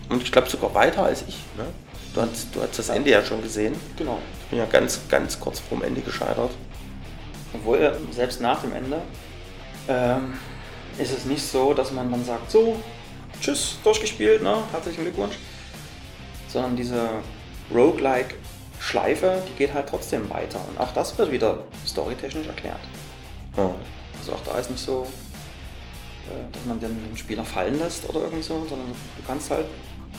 [0.09, 1.37] Und ich glaube sogar weiter als ich.
[1.57, 1.65] Ne?
[2.13, 3.75] Du, hast, du hast das Ende ja schon gesehen.
[3.97, 4.19] Genau.
[4.43, 6.51] Ich bin ja ganz, ganz kurz vorm Ende gescheitert.
[7.55, 9.01] Obwohl, äh, selbst nach dem Ende
[9.87, 10.33] ähm,
[10.97, 12.77] ist es nicht so, dass man dann sagt, so,
[13.41, 14.57] tschüss, durchgespielt, ne?
[14.71, 15.35] herzlichen Glückwunsch.
[16.47, 17.09] Sondern diese
[17.73, 20.59] Roguelike-Schleife, die geht halt trotzdem weiter.
[20.69, 22.79] Und auch das wird wieder storytechnisch erklärt.
[23.57, 23.71] Ja.
[24.17, 25.05] Also auch da ist nicht so,
[26.27, 29.65] äh, dass man den, den Spieler fallen lässt oder irgendwie so, sondern du kannst halt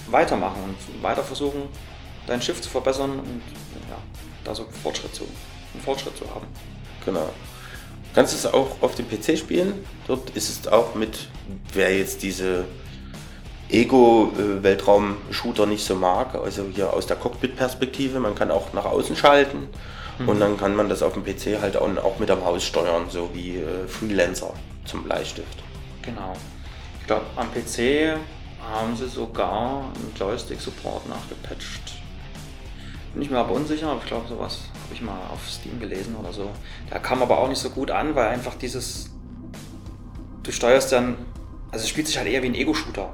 [0.08, 1.62] weitermachen und weiter versuchen,
[2.26, 3.42] dein Schiff zu verbessern und
[3.88, 3.96] ja,
[4.44, 5.24] da so Fortschritt zu,
[5.74, 6.46] einen Fortschritt zu haben.
[7.06, 7.20] Genau.
[7.22, 9.72] Du kannst es auch auf dem PC spielen.
[10.06, 11.28] Dort ist es auch mit,
[11.72, 12.66] wer jetzt diese
[13.70, 19.68] Ego-Weltraum-Shooter nicht so mag, also hier aus der Cockpit-Perspektive, man kann auch nach außen schalten
[20.24, 23.06] und dann kann man das auf dem PC halt auch, auch mit der Maus steuern,
[23.10, 24.52] so wie äh, Freelancer
[24.84, 25.58] zum Bleistift.
[26.02, 26.32] Genau.
[27.00, 28.16] Ich glaube, am PC
[28.72, 31.96] haben sie sogar einen Joystick-Support nachgepatcht.
[33.12, 36.14] Bin ich mir aber unsicher, aber ich glaube, sowas habe ich mal auf Steam gelesen
[36.16, 36.50] oder so.
[36.90, 39.10] Der kam aber auch nicht so gut an, weil einfach dieses.
[40.42, 41.16] Du steuerst dann.
[41.72, 43.10] Also es spielt sich halt eher wie ein Ego-Shooter.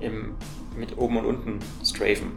[0.00, 0.34] Im,
[0.76, 2.32] mit oben und unten Strafen.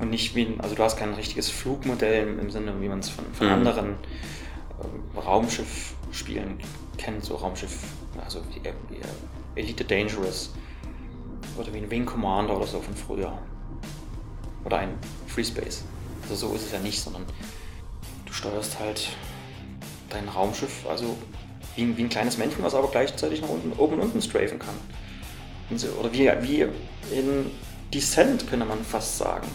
[0.00, 0.60] Und nicht wie ein.
[0.60, 3.52] Also du hast kein richtiges Flugmodell im, im Sinne, wie man es von, von Mhm.
[3.52, 3.86] anderen
[4.82, 6.58] ähm, Raumschiff-Spielen
[6.98, 7.78] kennt, so Raumschiff,
[8.24, 9.00] also wie, wie
[9.60, 10.52] Elite Dangerous
[11.56, 13.38] oder wie ein Wing Commander oder so von früher.
[14.64, 14.94] Oder ein
[15.28, 15.84] Free Space.
[16.28, 17.24] Also so ist es ja nicht, sondern
[18.26, 19.08] du steuerst halt
[20.10, 21.16] dein Raumschiff, also
[21.76, 24.58] wie, ein- wie ein kleines Männchen, was aber gleichzeitig nach unten, oben und unten strafen
[24.58, 24.74] kann.
[25.76, 26.60] So, oder wie, wie
[27.16, 27.50] in
[27.92, 29.48] Descent, könnte man fast sagen.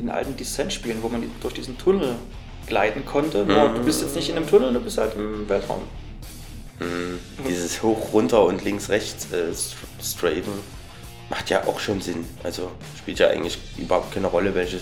[0.00, 2.16] In alten Descent-Spielen, wo man durch diesen Tunnel
[2.66, 3.44] gleiten konnte.
[3.44, 5.82] Nur du bist jetzt nicht in einem Tunnel, du bist halt im Weltraum.
[7.48, 10.52] Dieses hoch, runter und links, rechts äh, St- Strafen
[11.30, 12.24] macht ja auch schon Sinn.
[12.42, 14.80] Also spielt ja eigentlich überhaupt keine Rolle, welche,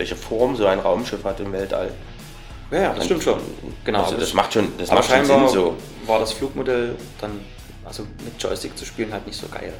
[0.00, 1.92] welche Form so ein Raumschiff hat im Weltall.
[2.70, 3.38] Ja, ja, das stimmt schon.
[3.84, 4.04] Genau.
[4.04, 5.76] Also das macht schon, das macht schon Sinn so.
[6.06, 7.40] war das Flugmodell dann,
[7.84, 9.74] also mit Joystick zu spielen, halt nicht so geil.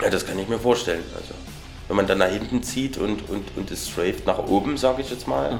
[0.00, 1.04] Ja, das kann ich mir vorstellen.
[1.14, 1.34] Also
[1.86, 5.10] wenn man dann nach hinten zieht und, und, und es straft nach oben, sage ich
[5.10, 5.58] jetzt mal,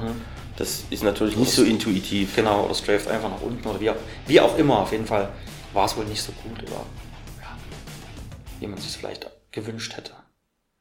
[0.57, 2.35] das ist natürlich nicht so intuitiv.
[2.35, 3.97] Genau, oder straft einfach nach unten oder wie auch,
[4.27, 4.79] wie auch immer.
[4.79, 5.29] Auf jeden Fall
[5.75, 6.59] war es wohl nicht so gut.
[6.67, 6.87] Aber,
[7.41, 7.57] ja.
[8.61, 10.13] wie man sich vielleicht gewünscht hätte.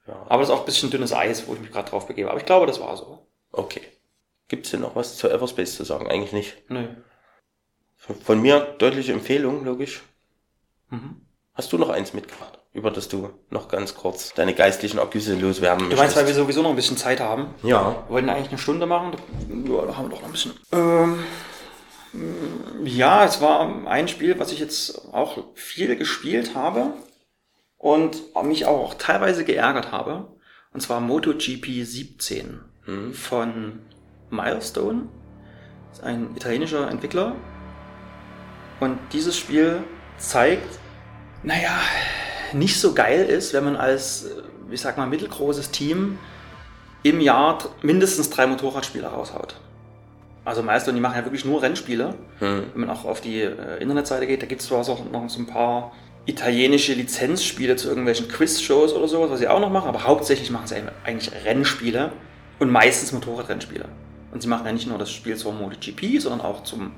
[0.08, 0.26] Ja.
[0.30, 2.30] Aber das ist auch ein bisschen dünnes Eis, wo ich mich gerade drauf begebe.
[2.30, 3.28] Aber ich glaube, das war so.
[3.52, 3.82] Okay.
[4.48, 6.08] Gibt's denn noch was zu Everspace zu sagen?
[6.08, 6.70] Eigentlich nicht.
[6.70, 6.88] Nö.
[7.98, 10.04] Von- Von mir deutliche Empfehlung, logisch.
[10.90, 11.22] Mhm.
[11.54, 15.90] Hast du noch eins mitgebracht, über das du noch ganz kurz deine geistlichen Ergüsse loswerden
[15.90, 17.56] Du meinst, weil wir sowieso noch ein bisschen Zeit haben?
[17.64, 18.04] Ja.
[18.08, 19.14] Wir wollten eigentlich eine Stunde machen.
[19.68, 20.54] Ja, da haben wir doch noch ein bisschen.
[20.72, 21.24] Ähm,
[22.86, 26.94] ja, es war ein Spiel, was ich jetzt auch viel gespielt habe
[27.88, 30.28] und mich auch teilweise geärgert habe.
[30.74, 32.60] Und zwar MotoGP 17
[33.14, 33.80] von
[34.30, 35.04] Milestone.
[35.90, 37.36] Das ist ein italienischer Entwickler.
[38.82, 39.84] Und dieses Spiel
[40.18, 40.80] zeigt,
[41.44, 41.80] naja,
[42.52, 46.20] nicht so geil ist, wenn man als, äh, ich sag mal, mittelgroßes Team
[47.04, 49.56] im Jahr mindestens drei Motorradspiele raushaut.
[50.44, 52.16] Also Milestone, die machen ja wirklich nur Rennspiele.
[52.74, 55.40] Wenn man auch auf die äh, Internetseite geht, da gibt es zwar auch noch so
[55.40, 55.94] ein paar
[56.28, 60.68] italienische Lizenzspiele zu irgendwelchen Quiz-Shows oder sowas, was sie auch noch machen, aber hauptsächlich machen
[60.68, 62.12] sie eigentlich Rennspiele
[62.60, 63.86] und meistens Motorradrennspiele.
[64.32, 66.92] Und sie machen ja nicht nur das Spiel zur MotoGP, sondern auch zum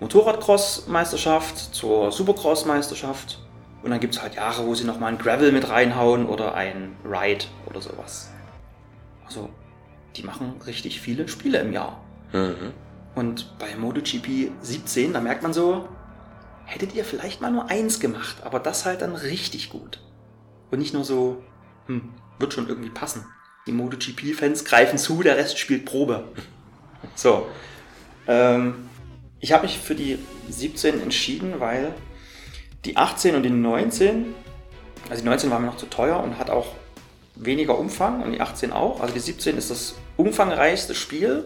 [0.00, 3.40] Motorradcross-Meisterschaft, zur Supercross-Meisterschaft.
[3.82, 6.94] Und dann gibt es halt Jahre, wo sie nochmal ein Gravel mit reinhauen oder ein
[7.04, 8.30] Ride oder sowas.
[9.26, 9.48] Also,
[10.16, 12.00] die machen richtig viele Spiele im Jahr.
[12.32, 12.72] Mhm.
[13.14, 15.88] Und bei MotoGP 17, da merkt man so,
[16.68, 20.00] hättet ihr vielleicht mal nur eins gemacht, aber das halt dann richtig gut.
[20.70, 21.42] Und nicht nur so,
[21.86, 23.24] hm, wird schon irgendwie passen.
[23.66, 26.24] Die MotoGP-Fans greifen zu, der Rest spielt Probe.
[27.14, 27.46] So.
[28.26, 28.88] Ähm,
[29.38, 31.94] ich habe mich für die 17 entschieden, weil
[32.84, 34.34] die 18 und die 19,
[35.08, 36.74] also die 19 war mir noch zu teuer und hat auch
[37.36, 39.00] weniger Umfang und die 18 auch.
[39.00, 41.44] Also die 17 ist das umfangreichste Spiel.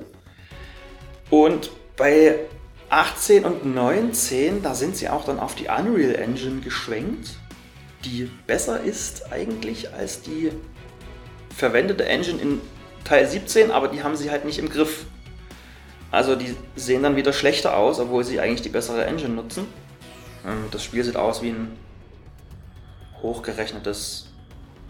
[1.28, 2.38] Und bei
[2.92, 7.30] 18 und 19, da sind sie auch dann auf die Unreal Engine geschwenkt,
[8.04, 10.52] die besser ist eigentlich als die
[11.56, 12.60] verwendete Engine in
[13.02, 15.06] Teil 17, aber die haben sie halt nicht im Griff.
[16.10, 19.66] Also die sehen dann wieder schlechter aus, obwohl sie eigentlich die bessere Engine nutzen.
[20.46, 21.74] Ähm, Das Spiel sieht aus wie ein
[23.22, 24.34] hochgerechnetes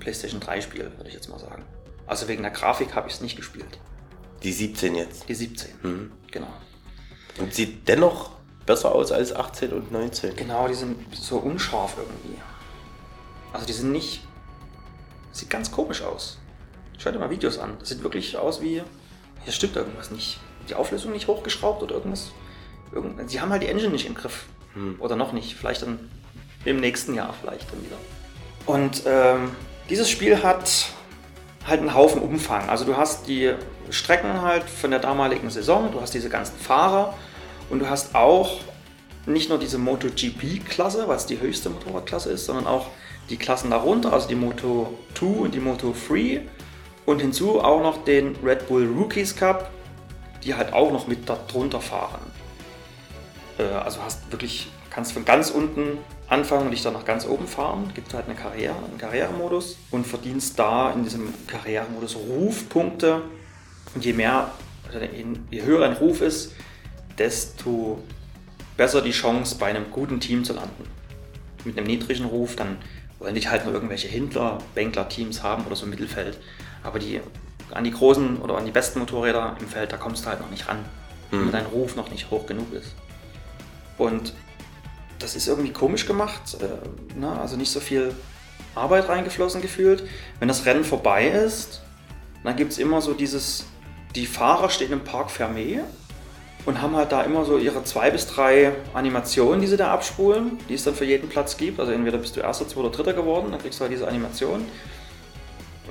[0.00, 1.62] PlayStation 3 Spiel, würde ich jetzt mal sagen.
[2.08, 3.78] Also wegen der Grafik habe ich es nicht gespielt.
[4.42, 5.28] Die 17 jetzt.
[5.28, 5.70] Die 17.
[5.84, 6.12] Mhm.
[6.32, 6.48] Genau.
[7.38, 8.30] Und sieht dennoch
[8.66, 10.36] besser aus als 18 und 19.
[10.36, 12.40] Genau, die sind so unscharf irgendwie.
[13.52, 14.22] Also die sind nicht.
[15.32, 16.38] Sieht ganz komisch aus.
[16.98, 17.76] Schau dir mal Videos an.
[17.78, 18.82] Das sieht wirklich aus wie.
[19.44, 20.38] Hier stimmt irgendwas nicht.
[20.68, 22.30] Die Auflösung nicht hochgeschraubt oder irgendwas.
[22.92, 24.46] Irgend, sie haben halt die Engine nicht im Griff.
[25.00, 25.54] Oder noch nicht.
[25.54, 25.98] Vielleicht dann
[26.64, 27.96] im nächsten Jahr vielleicht dann wieder.
[28.66, 29.50] Und ähm,
[29.90, 30.86] dieses Spiel hat
[31.66, 32.68] halt einen Haufen Umfang.
[32.68, 33.54] Also du hast die
[33.92, 37.14] Strecken halt von der damaligen Saison, du hast diese ganzen Fahrer
[37.70, 38.60] und du hast auch
[39.26, 42.86] nicht nur diese MotoGP-Klasse, was die höchste Motorradklasse ist, sondern auch
[43.30, 46.42] die Klassen darunter, also die Moto 2 und die Moto 3
[47.06, 49.70] und hinzu auch noch den Red Bull Rookies Cup,
[50.44, 52.20] die halt auch noch mit darunter fahren.
[53.58, 57.46] Äh, also hast wirklich, kannst von ganz unten anfangen und dich dann nach ganz oben
[57.46, 57.92] fahren.
[57.94, 63.22] Gibt halt eine Karriere, einen Karrieremodus und verdienst da in diesem Karrieremodus Rufpunkte.
[63.94, 64.50] Und je mehr,
[65.50, 66.52] je höher dein Ruf ist,
[67.18, 68.02] desto
[68.76, 70.84] besser die Chance bei einem guten Team zu landen.
[71.64, 72.78] Mit einem niedrigen Ruf, dann
[73.18, 76.38] wollen dich halt nur irgendwelche Hindler, Bänkler-Teams haben oder so im Mittelfeld.
[76.82, 77.20] Aber die
[77.72, 80.50] an die großen oder an die besten Motorräder im Feld, da kommst du halt noch
[80.50, 80.84] nicht ran,
[81.30, 82.94] wenn dein Ruf noch nicht hoch genug ist.
[83.96, 84.34] Und
[85.18, 87.40] das ist irgendwie komisch gemacht, äh, ne?
[87.40, 88.14] also nicht so viel
[88.74, 90.02] Arbeit reingeflossen gefühlt.
[90.38, 91.82] Wenn das Rennen vorbei ist,
[92.44, 93.64] dann gibt es immer so dieses,
[94.14, 95.80] die Fahrer stehen im Park Fermé
[96.64, 100.58] und haben halt da immer so ihre zwei bis drei Animationen, die sie da abspulen,
[100.68, 101.80] die es dann für jeden Platz gibt.
[101.80, 104.64] Also entweder bist du erster, zweiter, dritter geworden, dann kriegst du halt diese Animation.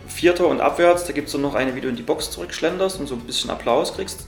[0.07, 2.99] Vierter und abwärts, da gibt es dann noch eine, wie du in die Box zurückschlenderst
[2.99, 4.28] und so ein bisschen Applaus kriegst.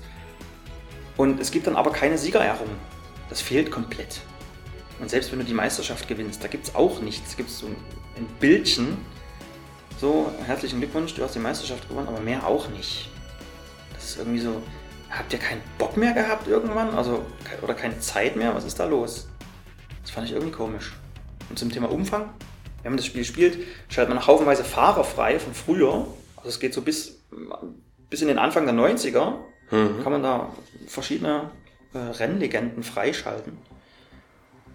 [1.18, 2.68] Und es gibt dann aber keine Siegerehrung.
[3.30, 4.22] Das fehlt komplett.
[5.00, 7.32] Und selbst wenn du die Meisterschaft gewinnst, da gibt es auch nichts.
[7.32, 7.76] Da gibt es so ein
[8.40, 8.98] Bildchen.
[10.00, 13.10] So, herzlichen Glückwunsch, du hast die Meisterschaft gewonnen, aber mehr auch nicht.
[14.04, 14.62] Das ist irgendwie so,
[15.10, 16.94] habt ihr keinen Bock mehr gehabt irgendwann?
[16.94, 17.26] Also,
[17.62, 18.54] oder keine Zeit mehr?
[18.54, 19.30] Was ist da los?
[20.02, 20.92] Das fand ich irgendwie komisch.
[21.50, 22.30] Und zum Thema Umfang,
[22.82, 26.06] wenn man das Spiel spielt, schaltet man haufenweise Fahrer frei von früher.
[26.36, 27.22] Also es geht so bis,
[28.10, 29.36] bis in den Anfang der 90er.
[30.04, 30.54] Kann man da
[30.86, 31.52] verschiedene
[31.94, 33.58] äh, Rennlegenden freischalten.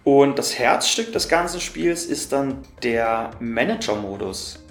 [0.03, 4.63] Und das Herzstück des ganzen Spiels ist dann der Manager-Modus,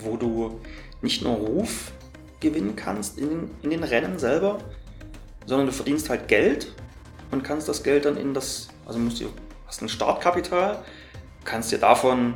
[0.00, 0.60] wo du
[1.02, 1.92] nicht nur Ruf
[2.42, 4.58] gewinnen kannst in, in den Rennen selber,
[5.46, 6.72] sondern du verdienst halt Geld
[7.30, 9.28] und kannst das Geld dann in das, also musst du,
[9.66, 10.78] hast ein Startkapital,
[11.44, 12.34] kannst dir davon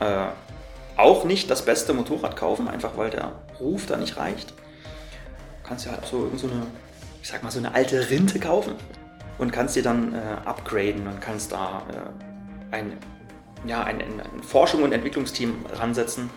[0.00, 0.28] äh,
[0.96, 4.50] auch nicht das beste Motorrad kaufen, einfach weil der Ruf da nicht reicht.
[4.50, 6.66] Du kannst ja halt so, so eine,
[7.22, 8.74] ich sag mal, so eine alte Rinte kaufen
[9.38, 12.96] und kannst die dann äh, upgraden und kannst da äh, ein,
[13.66, 16.30] ja, ein, ein Forschung- und Entwicklungsteam ransetzen,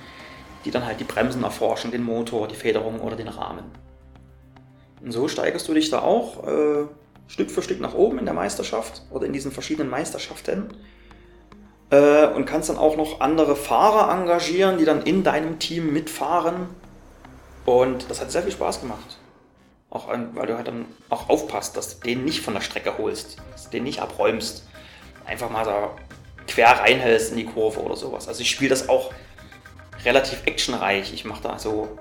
[0.66, 3.66] die dann halt die Bremsen erforschen, den Motor, die Federung oder den Rahmen.
[5.02, 6.86] Und so steigerst du dich da auch äh,
[7.28, 10.70] Stück für Stück nach oben in der Meisterschaft oder in diesen verschiedenen Meisterschaften
[11.90, 16.68] äh, und kannst dann auch noch andere Fahrer engagieren, die dann in deinem Team mitfahren.
[17.66, 19.18] Und das hat sehr viel Spaß gemacht.
[19.90, 23.38] Auch weil du halt dann auch aufpasst, dass du den nicht von der Strecke holst,
[23.52, 24.68] dass du den nicht abräumst.
[25.26, 25.96] Einfach mal da
[26.48, 28.28] quer reinhältst in die Kurve oder sowas.
[28.28, 29.12] Also ich spiele das auch
[30.06, 31.14] relativ actionreich.
[31.14, 31.98] Ich mache da so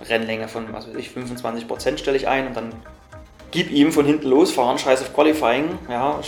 [0.00, 2.72] Rennlänge von, was weiß ich, 25% stelle ich ein und dann
[3.50, 6.20] gib ihm von hinten losfahren, scheiß auf Qualifying, ja,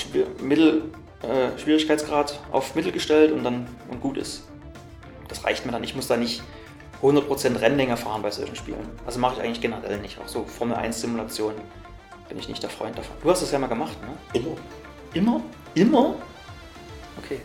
[0.43, 0.91] Mittel,
[1.23, 4.49] äh, Schwierigkeitsgrad auf Mittel gestellt und dann und gut ist.
[5.29, 5.85] Das reicht mir dann.
[5.85, 6.43] Ich muss da nicht
[7.03, 8.89] 100% Rennlänge fahren bei solchen Spielen.
[9.07, 10.19] Also mache ich eigentlich generell nicht.
[10.19, 11.55] Auch so Formel 1 Simulation
[12.29, 13.17] bin ich nicht der Freund davon.
[13.23, 14.41] Du hast das ja mal gemacht, ne?
[14.41, 14.57] Immer.
[15.15, 15.43] Immer?
[15.75, 16.15] Immer?
[17.23, 17.41] Okay.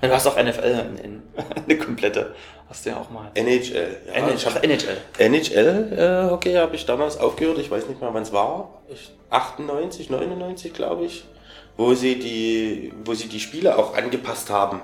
[0.00, 1.22] Du hast auch NFL in, in,
[1.66, 2.34] eine komplette.
[2.68, 3.30] Hast du ja auch mal.
[3.34, 3.96] NHL.
[4.06, 4.34] Ja, NHL.
[4.36, 4.96] ich hab, NHL.
[5.18, 7.58] NHL-Hockey habe ich damals aufgehört.
[7.58, 8.80] Ich weiß nicht mehr, wann es war.
[8.88, 11.24] Ich, 98, 99, glaube ich.
[11.76, 14.82] Wo sie, die, wo sie die Spiele auch angepasst haben.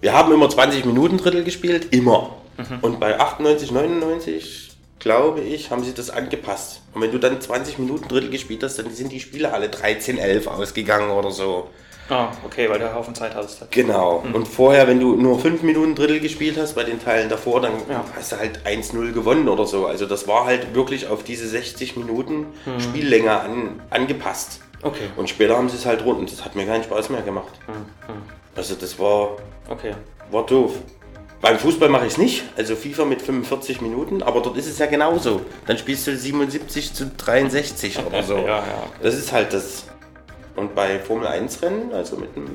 [0.00, 1.92] Wir haben immer 20 Minuten Drittel gespielt.
[1.92, 2.36] Immer.
[2.82, 6.80] Und bei 98, 99, glaube ich, haben sie das angepasst.
[6.94, 10.18] Und wenn du dann 20 Minuten Drittel gespielt hast, dann sind die Spiele alle 13,
[10.18, 11.68] 11 ausgegangen oder so.
[12.08, 13.66] Ah, okay, weil du Haufen Zeit hattest.
[13.72, 14.22] Genau.
[14.32, 17.72] Und vorher, wenn du nur 5 Minuten Drittel gespielt hast, bei den Teilen davor, dann
[17.90, 18.04] Ja.
[18.14, 19.86] hast du halt 1-0 gewonnen oder so.
[19.86, 22.46] Also das war halt wirklich auf diese 60 Minuten
[22.78, 24.60] Spiellänge an, angepasst.
[24.82, 25.08] Okay.
[25.16, 27.52] Und später haben sie es halt rund und das hat mir keinen Spaß mehr gemacht.
[28.54, 29.30] Also das war,
[29.68, 29.92] Okay.
[30.30, 30.74] war doof.
[31.40, 34.78] Beim Fußball mache ich es nicht, also FIFA mit 45 Minuten, aber dort ist es
[34.78, 35.42] ja genauso.
[35.66, 38.36] Dann spielst du 77 zu 63 oder so.
[38.36, 38.64] Ja, ja.
[39.02, 39.84] Das ist halt das.
[40.56, 42.46] Und bei Formel 1 Rennen, also mit dem,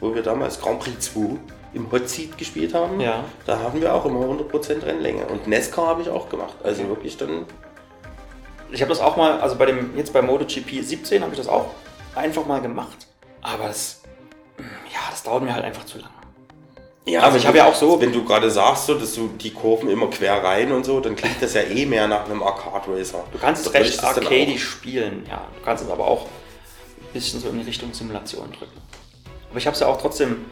[0.00, 1.36] wo wir damals Grand Prix 2
[1.72, 3.24] im Hot Seat gespielt haben, Ja.
[3.46, 5.24] da haben wir auch immer 100% Rennlänge.
[5.26, 6.54] Und NASCAR habe ich auch gemacht.
[6.62, 7.46] Also wirklich dann,
[8.72, 11.48] Ich habe das auch mal, also bei dem, jetzt bei MotoGP 17 habe ich das
[11.48, 11.66] auch
[12.14, 13.06] einfach mal gemacht.
[13.42, 14.02] Aber das,
[14.58, 16.10] ja, das dauert mir halt einfach zu lange.
[17.06, 19.50] ja, Also ich habe ja auch so- Wenn du gerade sagst, so, dass du die
[19.52, 22.92] Kurven immer quer rein und so, dann klingt das ja eh mehr nach einem Arcade
[22.96, 23.24] Racer.
[23.32, 25.46] Du kannst es recht auch- spielen, ja.
[25.58, 26.26] Du kannst es aber auch
[27.12, 28.80] bisschen so in Richtung Simulation drücken.
[29.50, 30.44] Aber ich habe es ja auch trotzdem.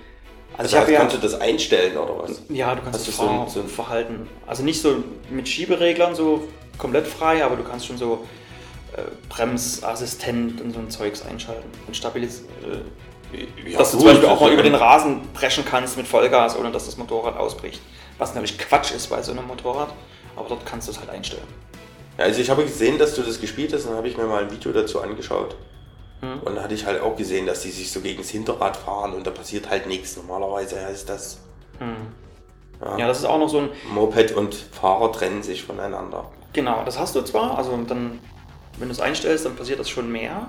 [0.57, 0.99] Also Das ich heißt, ja.
[1.01, 2.43] kannst du das einstellen oder was?
[2.49, 4.29] Ja, du kannst Hast das so ein- so ein- Verhalten.
[4.47, 4.97] Also nicht so
[5.31, 6.49] mit Schiebereglern so
[6.79, 8.27] komplett frei, aber du kannst schon so
[8.97, 11.69] äh, Bremsassistent und so ein Zeugs einschalten.
[11.87, 12.43] Und Stabilis
[13.33, 16.57] äh, Ja, dass du zum Beispiel auch mal über den Rasen preschen kannst mit Vollgas,
[16.59, 17.81] ohne dass das Motorrad ausbricht.
[18.17, 19.91] Was natürlich Quatsch ist bei so einem Motorrad,
[20.35, 21.43] aber dort kannst du es halt einstellen.
[22.17, 24.25] Ja, also ich habe gesehen, dass du das gespielt hast, und dann habe ich mir
[24.25, 25.55] mal ein Video dazu angeschaut.
[26.21, 26.41] Hm.
[26.41, 29.15] Und da hatte ich halt auch gesehen, dass die sich so gegen das Hinterrad fahren
[29.15, 30.17] und da passiert halt nichts.
[30.17, 31.39] Normalerweise heißt das,
[32.99, 36.31] Ja, das ist auch noch so ein, Moped und Fahrer trennen sich voneinander.
[36.53, 38.21] Genau, das hast du zwar, also dann,
[38.79, 40.49] wenn du es einstellst, dann passiert das schon mehr,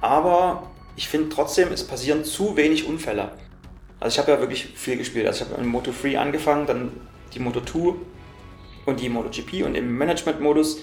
[0.00, 0.64] aber
[0.96, 3.30] ich finde trotzdem, es passieren zu wenig Unfälle.
[4.00, 5.26] Also ich habe ja wirklich viel gespielt.
[5.26, 6.92] Also ich habe in Moto 3 angefangen, dann
[7.34, 7.94] die Moto 2
[8.86, 10.80] und die MotoGP und im Management-Modus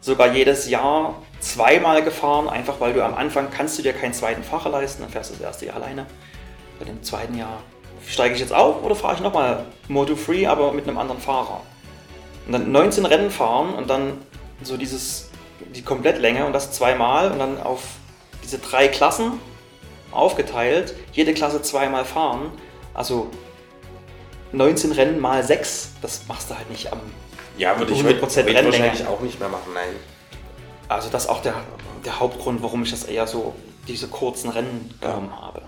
[0.00, 4.42] sogar jedes Jahr zweimal gefahren, einfach weil du am Anfang kannst du dir keinen zweiten
[4.42, 6.06] Fahrer leisten, dann fährst du das erste Jahr alleine.
[6.78, 7.62] Bei dem zweiten Jahr
[8.06, 11.60] steige ich jetzt auf oder fahre ich nochmal Moto 3, aber mit einem anderen Fahrer.
[12.46, 14.18] Und dann 19 Rennen fahren und dann
[14.62, 15.30] so dieses,
[15.74, 17.82] die Komplettlänge und das zweimal und dann auf
[18.42, 19.32] diese drei Klassen
[20.10, 22.50] aufgeteilt, jede Klasse zweimal fahren.
[22.94, 23.30] Also
[24.52, 27.00] 19 Rennen mal 6, das machst du halt nicht am.
[27.58, 29.96] Ja, würde ich 100% heute, heute wahrscheinlich auch nicht mehr machen, nein.
[30.88, 31.54] Also das ist auch der,
[32.04, 33.54] der Hauptgrund, warum ich das eher so
[33.88, 35.62] diese kurzen Rennen genommen habe.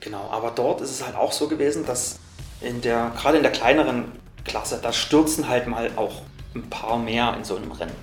[0.00, 2.18] Genau, aber dort ist es halt auch so gewesen, dass
[2.60, 4.12] in der, gerade in der kleineren
[4.44, 6.22] Klasse, da stürzen halt mal auch
[6.54, 7.96] ein paar mehr in so einem Rennen.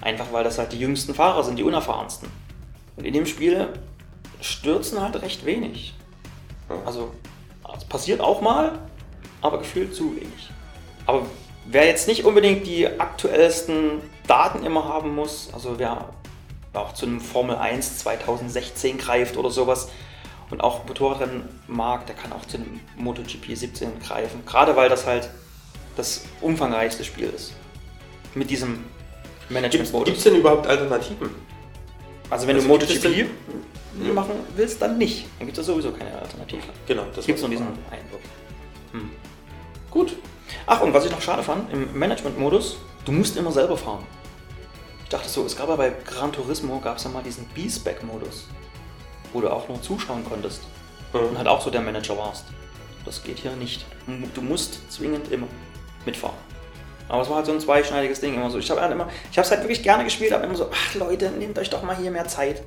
[0.00, 2.28] Einfach weil das halt die jüngsten Fahrer sind, die unerfahrensten.
[2.96, 3.68] Und in dem Spiel
[4.40, 5.94] stürzen halt recht wenig.
[6.84, 7.12] Also,
[7.76, 8.78] es passiert auch mal,
[9.40, 10.50] aber gefühlt zu wenig.
[11.06, 11.26] Aber
[11.66, 16.08] wer jetzt nicht unbedingt die aktuellsten Daten immer haben muss, also wer
[16.72, 19.88] auch zu einem Formel 1 2016 greift oder sowas
[20.50, 24.42] und auch Motorradrennen mag, der kann auch zu einem MotoGP 17 greifen.
[24.46, 25.30] Gerade weil das halt
[25.96, 27.52] das umfangreichste Spiel ist.
[28.34, 28.84] Mit diesem Gibt
[29.48, 30.22] es Management-Modus.
[30.24, 31.30] denn überhaupt Alternativen?
[32.30, 35.26] Also wenn also du gibt es MotoGP machen willst, dann nicht.
[35.38, 36.62] Dann gibt es sowieso keine Alternative.
[36.86, 38.02] Genau, das Es gibt war nur die diesen Frage.
[38.92, 39.10] einen.
[39.90, 40.16] Gut.
[40.66, 44.04] Ach, und was ich noch schade fand, im Management-Modus, du musst immer selber fahren.
[45.02, 48.46] Ich dachte so, es gab ja bei Gran Turismo, gab es ja mal diesen B-Spec-Modus,
[49.32, 50.62] wo du auch nur zuschauen konntest
[51.12, 52.44] und halt auch so der Manager warst.
[53.04, 53.84] Das geht hier nicht.
[54.34, 55.48] Du musst zwingend immer
[56.04, 56.36] mitfahren.
[57.08, 58.58] Aber es war halt so ein zweischneidiges Ding immer so.
[58.58, 60.94] Ich habe halt immer, ich habe es halt wirklich gerne gespielt, aber immer so, ach
[60.94, 62.62] Leute, nehmt euch doch mal hier mehr Zeit.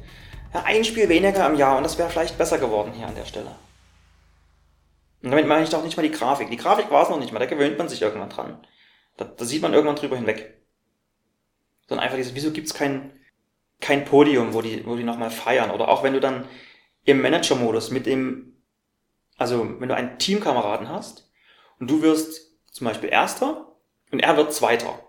[0.54, 3.26] Ja, ein Spiel weniger im Jahr und das wäre vielleicht besser geworden hier an der
[3.26, 3.56] Stelle.
[5.24, 6.49] Und damit meine ich doch nicht mal die Grafik.
[6.49, 8.67] Die Grafik war es noch nicht mal, da gewöhnt man sich irgendwann dran.
[9.15, 10.61] Da, da sieht man irgendwann drüber hinweg.
[11.88, 13.13] Sondern einfach dieses, wieso gibt's kein,
[13.80, 15.71] kein Podium, wo die, wo die nochmal feiern?
[15.71, 16.45] Oder auch wenn du dann
[17.05, 18.57] im Manager-Modus mit dem,
[19.38, 21.32] also wenn du einen Teamkameraden hast
[21.80, 23.78] und du wirst zum Beispiel Erster
[24.11, 24.99] und er wird Zweiter,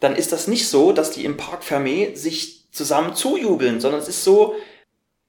[0.00, 4.08] dann ist das nicht so, dass die im Park Fermé sich zusammen zujubeln, sondern es
[4.08, 4.54] ist so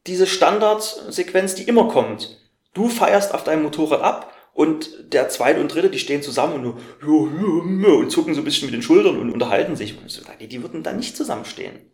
[0.07, 2.44] diese Standardsequenz, die immer kommt.
[2.75, 7.01] Du feierst auf deinem Motorrad ab und der zweite und dritte, die stehen zusammen und
[7.01, 9.97] nur und zucken so ein bisschen mit den Schultern und unterhalten sich.
[9.97, 11.91] Und so, die, die würden dann nicht zusammenstehen.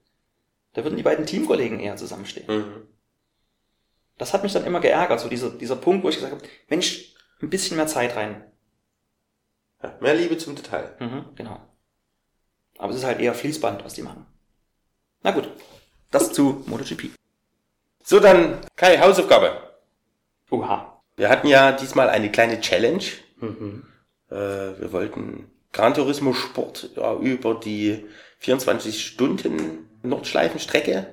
[0.74, 2.48] Da würden die beiden Teamkollegen eher zusammenstehen.
[2.48, 2.88] Mhm.
[4.18, 7.14] Das hat mich dann immer geärgert, so dieser, dieser Punkt, wo ich gesagt habe, Mensch,
[7.42, 8.44] ein bisschen mehr Zeit rein.
[9.84, 10.96] Ja, mehr Liebe zum Detail.
[11.00, 11.60] Mhm, genau.
[12.80, 14.26] Aber es ist halt eher Fließband, was die machen.
[15.22, 15.48] Na gut,
[16.10, 17.12] das zu MotoGP.
[18.04, 19.71] So, dann Kai, Hausaufgabe.
[20.52, 21.02] Oha.
[21.18, 23.04] Wir hatten ja diesmal eine kleine Challenge.
[24.30, 24.36] Äh,
[24.80, 28.06] wir wollten Gran Turismo Sport ja, über die
[28.40, 31.08] 24 Stunden Nordschleifenstrecke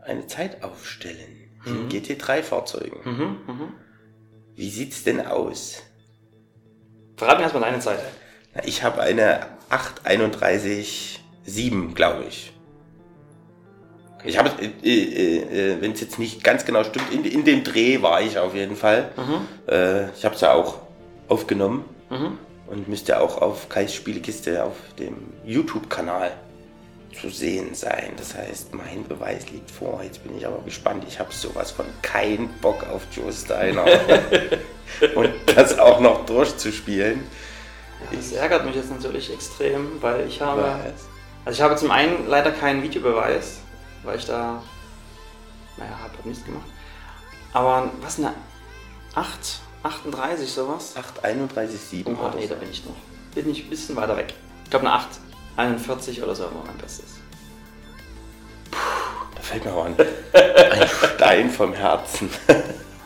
[0.00, 1.50] eine Zeit aufstellen.
[1.66, 3.00] In GT3-Fahrzeugen.
[4.54, 5.82] Wie sieht's denn aus?
[7.16, 8.00] Verrat mir erstmal deine Zeit.
[8.64, 12.52] Ich habe eine 831,7, glaube ich.
[14.24, 17.62] Ich habe, äh, äh, äh, wenn es jetzt nicht ganz genau stimmt, in, in dem
[17.62, 19.10] Dreh war ich auf jeden Fall.
[19.68, 20.78] Äh, ich habe es ja auch
[21.28, 21.84] aufgenommen
[22.66, 26.32] und müsste auch auf Kais Spielekiste auf dem YouTube-Kanal
[27.20, 28.12] zu sehen sein.
[28.16, 30.00] Das heißt, mein Beweis liegt vor.
[30.02, 31.04] Jetzt bin ich aber gespannt.
[31.08, 33.84] Ich habe sowas von keinen Bock auf Joe Steiner.
[35.14, 37.20] und das auch noch durchzuspielen.
[38.12, 40.78] Das ärgert mich jetzt natürlich extrem, weil ich habe.
[41.44, 43.58] Also ich habe zum einen leider keinen Videobeweis,
[44.04, 44.62] weil ich da.
[45.76, 46.66] Naja, hab hab nichts gemacht.
[47.52, 48.32] Aber was eine
[49.14, 50.94] 8, 38 sowas?
[51.22, 52.94] 831,7 Oh, nee, da bin ich noch.
[53.34, 54.34] Bin ich ein bisschen weiter weg.
[54.64, 55.08] Ich glaube eine 8,
[55.56, 57.06] 41 oder so war mein Bestes.
[58.70, 59.96] Da fällt mir auch ein,
[60.32, 62.30] ein Stein vom Herzen.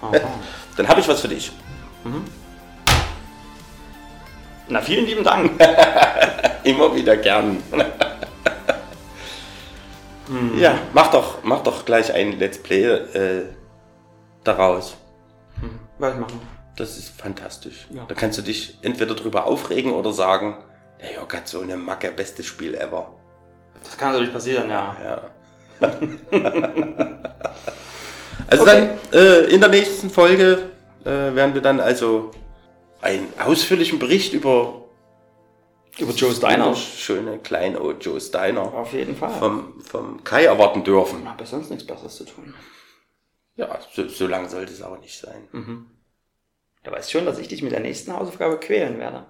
[0.03, 0.13] Aha.
[0.77, 1.51] Dann habe ich was für dich.
[4.69, 5.61] Na, vielen lieben Dank.
[6.63, 7.63] Immer wieder gern.
[10.59, 13.45] Ja, mach doch, mach doch gleich ein Let's Play äh,
[14.45, 14.97] daraus.
[15.99, 16.41] Was ich machen?
[16.76, 17.89] Das ist fantastisch.
[17.91, 18.05] Ja.
[18.07, 20.59] Da kannst du dich entweder drüber aufregen oder sagen,
[21.01, 23.14] der Jörg hat so eine Macke, bestes Spiel ever.
[23.83, 24.97] Das kann natürlich passieren, ja.
[25.03, 25.22] Ja.
[28.49, 30.70] also dann äh, in der nächsten Folge
[31.05, 32.33] äh, werden wir dann also
[33.01, 34.88] einen ausführlichen Bericht über
[35.99, 36.75] Über Joe Steiner.
[36.75, 39.31] schöne kleine Joe Steiner Auf jeden Fall.
[39.39, 41.21] vom, vom Kai erwarten dürfen.
[41.23, 42.55] Ich habe sonst nichts Besseres zu tun.
[43.57, 45.49] Ja, so, so lang sollte es aber nicht sein.
[46.85, 49.27] Du weißt schon, dass ich dich mit der nächsten Hausaufgabe quälen werde.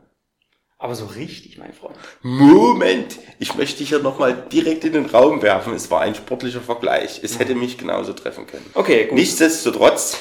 [0.81, 1.97] Aber so richtig, mein Freund.
[2.23, 5.75] Moment, ich möchte dich hier nochmal direkt in den Raum werfen.
[5.75, 7.21] Es war ein sportlicher Vergleich.
[7.25, 8.64] Es hätte mich genauso treffen können.
[8.75, 9.14] Okay, gut.
[9.19, 10.19] Nichtsdestotrotz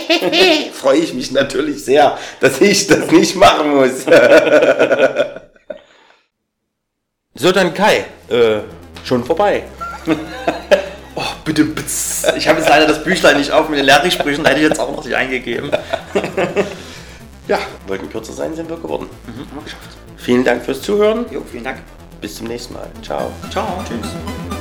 [0.72, 4.04] freue ich mich natürlich sehr, dass ich das nicht machen muss.
[7.38, 8.60] so, dann Kai, äh,
[9.04, 9.64] schon vorbei.
[11.20, 11.88] Oh, bitte, bitte.
[12.36, 14.78] Ich habe jetzt leider das Büchlein nicht auf mit den Lehrrichsprüchen, da hätte ich jetzt
[14.78, 15.68] auch noch nicht eingegeben.
[17.48, 17.58] Ja,
[17.88, 19.08] wollten kürzer sein, sind wir geworden.
[19.26, 19.88] Haben wir geschafft.
[20.16, 21.26] Vielen Dank fürs Zuhören.
[21.32, 21.78] Jo, vielen Dank.
[22.20, 22.88] Bis zum nächsten Mal.
[23.02, 23.32] Ciao.
[23.50, 23.66] Ciao.
[23.88, 24.57] Tschüss.